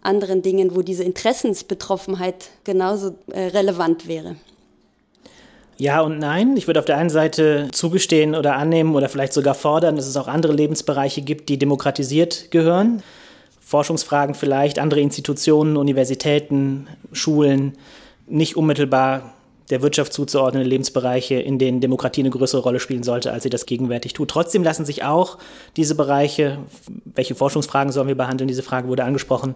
anderen 0.00 0.42
Dingen, 0.42 0.76
wo 0.76 0.82
diese 0.82 1.02
Interessensbetroffenheit 1.02 2.50
genauso 2.64 3.16
äh, 3.32 3.48
relevant 3.48 4.06
wäre. 4.06 4.36
Ja 5.76 6.00
und 6.00 6.18
nein. 6.18 6.56
Ich 6.56 6.66
würde 6.66 6.80
auf 6.80 6.86
der 6.86 6.96
einen 6.96 7.10
Seite 7.10 7.68
zugestehen 7.72 8.34
oder 8.34 8.56
annehmen 8.56 8.94
oder 8.94 9.08
vielleicht 9.08 9.32
sogar 9.32 9.54
fordern, 9.54 9.96
dass 9.96 10.06
es 10.06 10.16
auch 10.16 10.28
andere 10.28 10.52
Lebensbereiche 10.52 11.22
gibt, 11.22 11.48
die 11.48 11.58
demokratisiert 11.58 12.50
gehören. 12.50 13.02
Forschungsfragen 13.68 14.34
vielleicht, 14.34 14.78
andere 14.78 15.00
Institutionen, 15.00 15.76
Universitäten, 15.76 16.86
Schulen, 17.12 17.74
nicht 18.26 18.56
unmittelbar 18.56 19.34
der 19.68 19.82
Wirtschaft 19.82 20.14
zuzuordnende 20.14 20.66
Lebensbereiche, 20.66 21.34
in 21.34 21.58
denen 21.58 21.82
Demokratie 21.82 22.22
eine 22.22 22.30
größere 22.30 22.62
Rolle 22.62 22.80
spielen 22.80 23.02
sollte, 23.02 23.30
als 23.30 23.42
sie 23.42 23.50
das 23.50 23.66
gegenwärtig 23.66 24.14
tut. 24.14 24.30
Trotzdem 24.30 24.62
lassen 24.62 24.86
sich 24.86 25.04
auch 25.04 25.36
diese 25.76 25.94
Bereiche, 25.96 26.60
welche 27.04 27.34
Forschungsfragen 27.34 27.92
sollen 27.92 28.08
wir 28.08 28.14
behandeln, 28.14 28.48
diese 28.48 28.62
Frage 28.62 28.88
wurde 28.88 29.04
angesprochen, 29.04 29.54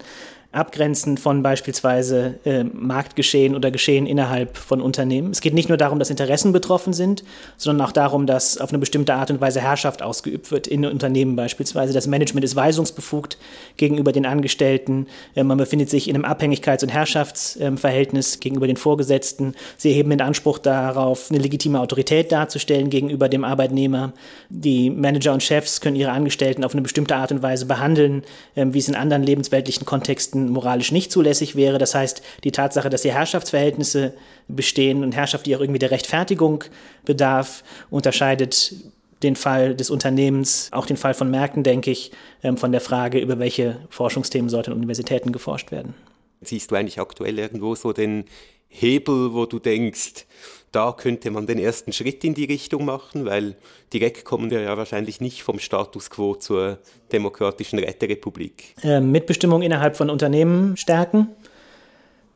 abgrenzen 0.53 1.17
von 1.17 1.43
beispielsweise 1.43 2.39
äh, 2.45 2.65
Marktgeschehen 2.65 3.57
oder 3.57 3.71
Geschehen 3.71 4.07
innerhalb 4.07 4.59
von 4.59 4.83
Unternehmen. 4.83 5.31
Es 5.31 5.41
geht 5.41 5.55
nicht 5.55 5.71
nur 5.71 5.79
darum, 5.79 5.99
dass 5.99 6.11
Interessen 6.11 6.53
betroffen 6.53 6.93
sind, 6.93 7.25
sondern 7.57 7.87
auch 7.87 7.93
darum, 7.93 8.27
dass 8.27 8.59
auf 8.59 8.69
eine 8.69 8.79
bestimmte 8.79 9.15
Art 9.15 9.31
und 9.31 9.41
Weise 9.41 9.63
Herrschaft 9.63 10.03
ausgeübt 10.03 10.51
wird 10.51 10.67
in 10.67 10.85
Unternehmen 10.85 11.37
beispielsweise. 11.37 11.95
Das 11.95 12.07
Management 12.07 12.45
ist 12.45 12.55
weisungsbefugt 12.55 13.39
gegenüber 13.79 14.13
den 14.13 14.27
Angestellten. 14.27 15.07
Äh, 15.35 15.43
man 15.43 15.57
befindet 15.57 15.89
sich 15.89 16.07
in 16.07 16.17
einem 16.17 16.27
Abhängigkeits- 16.27 16.83
und 16.83 16.91
Herrschaftsverhältnis 16.91 18.37
äh, 18.37 18.39
gegenüber 18.41 18.67
den 18.67 18.77
Vorgesetzten. 18.77 19.55
Sie 19.79 19.89
erheben 19.89 20.11
den 20.11 20.21
Anspruch 20.21 20.59
darauf, 20.59 21.31
eine 21.31 21.39
legitime 21.39 21.81
Autorität 21.81 22.31
darzustellen 22.31 22.91
gegenüber 22.91 23.31
dem 23.31 23.45
Arbeitnehmer. 23.45 24.13
Die 24.51 24.91
Manager 24.91 25.33
und 25.33 25.43
Chefs 25.43 25.81
können 25.81 25.97
ihre 25.97 26.13
Angestellten 26.13 26.63
auf 26.63 26.73
eine 26.73 26.83
bestimmte 26.83 27.17
Art 27.17 27.33
und 27.33 27.43
Weise 27.43 27.65
behandeln, 27.65 28.23
ähm, 28.55 28.75
wie 28.75 28.79
es 28.79 28.89
in 28.89 28.95
anderen 28.95 29.23
lebensweltlichen 29.23 29.87
Kontexten 29.87 30.42
moralisch 30.51 30.93
nicht 30.93 31.13
zulässig 31.13 31.57
wäre. 31.57 31.79
Das 31.79 31.95
heißt, 31.95 32.23
die 32.45 32.53
Tatsache, 32.53 32.91
dass 32.91 33.03
hier 33.03 33.15
Herrschaftsverhältnisse 33.15 34.15
bestehen 34.49 35.03
und 35.05 35.13
Herrschaft, 35.13 35.47
die 35.47 35.57
auch 35.57 35.61
irgendwie 35.61 35.79
der 35.79 35.91
Rechtfertigung 35.91 36.65
bedarf, 37.05 37.63
unterscheidet 37.91 38.75
den 39.23 39.37
Fall 39.37 39.75
des 39.77 39.91
Unternehmens, 39.91 40.69
auch 40.73 40.87
den 40.87 40.97
Fall 40.97 41.15
von 41.15 41.31
Märkten, 41.31 41.63
denke 41.63 41.91
ich, 41.91 42.11
ähm, 42.43 42.57
von 42.57 42.73
der 42.73 42.81
Frage, 42.81 43.19
über 43.19 43.39
welche 43.39 43.77
Forschungsthemen 43.91 44.49
sollten 44.49 44.73
Universitäten 44.73 45.33
geforscht 45.33 45.71
werden. 45.71 45.95
Siehst 46.41 46.71
du 46.71 46.75
eigentlich 46.75 46.99
aktuell 46.99 47.39
irgendwo 47.39 47.75
so 47.75 47.93
den 47.93 48.25
Hebel, 48.69 49.33
wo 49.33 49.47
du 49.47 49.59
denkst, 49.59 50.27
da 50.73 50.93
könnte 50.93 51.31
man 51.31 51.47
den 51.47 51.59
ersten 51.59 51.93
Schritt 51.93 52.25
in 52.25 52.35
die 52.35 52.47
Richtung 52.47 52.87
machen, 52.87 53.27
weil 53.27 53.55
direkt 53.93 54.25
kommen 54.25 54.51
wir 54.51 54.63
ja 54.63 54.77
wahrscheinlich 54.77 55.21
nicht 55.21 55.43
vom 55.43 55.59
Status 55.59 56.09
quo 56.11 56.35
zur 56.35 56.79
demokratischen 57.13 57.79
Räterepublik. 57.79 58.75
Äh, 58.83 59.01
Mitbestimmung 59.01 59.63
innerhalb 59.63 59.97
von 59.97 60.09
Unternehmen 60.09 60.77
stärken, 60.79 61.29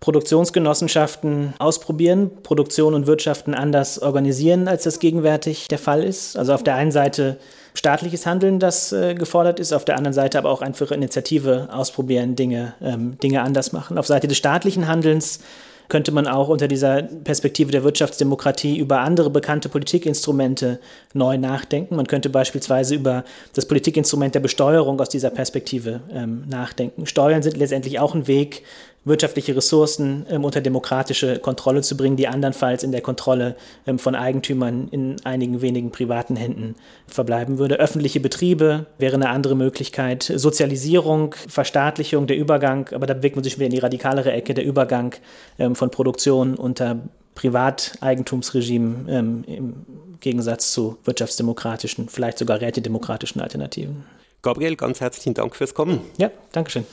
Produktionsgenossenschaften 0.01 1.55
ausprobieren, 1.59 2.31
Produktion 2.43 2.93
und 2.93 3.07
Wirtschaften 3.07 3.55
anders 3.55 4.01
organisieren, 4.01 4.69
als 4.69 4.85
das 4.85 4.99
gegenwärtig 4.99 5.69
der 5.69 5.79
Fall 5.79 6.05
ist. 6.05 6.37
Also 6.37 6.53
auf 6.53 6.63
der 6.63 6.75
einen 6.75 6.93
Seite 6.93 7.39
staatliches 7.73 8.27
Handeln, 8.27 8.61
das 8.61 8.93
äh, 8.93 9.15
gefordert 9.15 9.59
ist, 9.59 9.73
auf 9.73 9.87
der 9.87 9.97
anderen 9.97 10.15
Seite 10.15 10.39
aber 10.39 10.51
auch 10.51 10.61
einfach 10.61 10.91
Initiative 10.91 11.69
ausprobieren, 11.73 12.37
Dinge, 12.37 12.75
ähm, 12.83 13.19
Dinge 13.19 13.43
anders 13.43 13.73
machen. 13.73 13.97
Auf 13.97 14.07
Seite 14.07 14.29
des 14.29 14.37
staatlichen 14.37 14.87
Handelns 14.87 15.41
könnte 15.89 16.13
man 16.13 16.27
auch 16.27 16.49
unter 16.49 16.69
dieser 16.69 17.03
Perspektive 17.03 17.73
der 17.73 17.85
Wirtschaftsdemokratie 17.85 18.79
über 18.79 19.01
andere 19.01 19.31
bekannte 19.31 19.69
Politikinstrumente 19.69 20.81
neu 21.15 21.39
nachdenken. 21.39 21.97
Man 21.97 22.07
könnte 22.07 22.31
beispielsweise 22.31 22.95
über 22.95 23.25
das 23.55 23.67
Politikinstrument 23.67 24.35
der 24.35 24.41
Besteuerung 24.41 25.01
aus 25.01 25.09
dieser 25.09 25.31
Perspektive 25.31 26.01
ähm, 26.13 26.45
nachdenken. 26.49 27.07
Steuern 27.07 27.43
sind 27.43 27.57
letztendlich 27.57 27.99
auch 28.01 28.15
ein 28.15 28.27
Weg, 28.27 28.63
wirtschaftliche 29.07 29.57
Ressourcen 29.57 30.27
ähm, 30.29 30.45
unter 30.45 30.61
demokratische 30.61 31.39
Kontrolle 31.39 31.81
zu 31.81 31.97
bringen, 31.97 32.17
die 32.17 32.29
andernfalls 32.29 32.83
in 32.83 32.93
der 32.93 33.01
Kontrolle 33.01 33.57
ähm, 33.87 33.99
von 33.99 34.15
Eigentümern 34.15 34.89
in 34.91 35.17
einigen 35.25 35.63
wenigen 35.63 35.91
privaten 35.93 36.37
Händen 36.37 36.75
verbleiben 37.07 37.59
würde. 37.59 37.77
Öffentliche 37.77 38.21
Betriebe 38.21 38.87
wäre 38.99 39.15
eine 39.15 39.31
andere 39.31 39.55
Möglichkeit. 39.55 40.25
Sozialisierung, 40.25 41.35
Verstaatlichung, 41.49 42.27
der 42.27 42.37
Übergang, 42.37 42.91
aber 42.93 43.07
da 43.07 43.15
bewegt 43.15 43.37
man 43.37 43.45
sich 43.45 43.57
wieder 43.57 43.67
in 43.67 43.73
die 43.73 43.79
radikalere 43.79 44.33
Ecke, 44.33 44.53
der 44.53 44.65
Übergang 44.65 45.15
ähm, 45.59 45.77
von 45.77 45.91
Produktion 45.91 46.57
unter 46.57 46.99
Privateigentumsregimen 47.37 49.07
ähm, 49.09 49.45
im 49.47 49.75
Gegensatz 50.21 50.73
zu 50.73 50.99
wirtschaftsdemokratischen, 51.05 52.09
vielleicht 52.09 52.39
sogar 52.39 52.61
rätedemokratischen 52.61 53.41
Alternativen. 53.41 54.05
Gabriel, 54.43 54.77
ganz 54.77 55.01
herzlichen 55.01 55.35
Dank 55.35 55.55
fürs 55.55 55.75
Kommen. 55.75 56.01
Ja, 56.19 56.31
Dankeschön. 56.53 56.85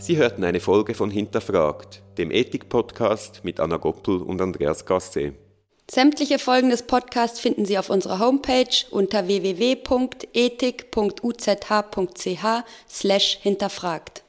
Sie 0.00 0.16
hörten 0.16 0.44
eine 0.44 0.60
Folge 0.60 0.94
von 0.94 1.10
Hinterfragt, 1.10 2.02
dem 2.18 2.30
Ethik-Podcast 2.30 3.40
mit 3.42 3.58
Anna 3.58 3.78
Goppel 3.78 4.22
und 4.22 4.40
Andreas 4.40 4.86
Gasse. 4.86 5.34
Sämtliche 5.90 6.38
Folgen 6.38 6.70
des 6.70 6.82
Podcasts 6.82 7.40
finden 7.40 7.64
Sie 7.64 7.78
auf 7.78 7.90
unserer 7.90 8.20
Homepage 8.20 8.84
unter 8.90 9.26
www.ethik.uzh.ch 9.26 10.24
slash 12.88 13.38
hinterfragt. 13.42 14.22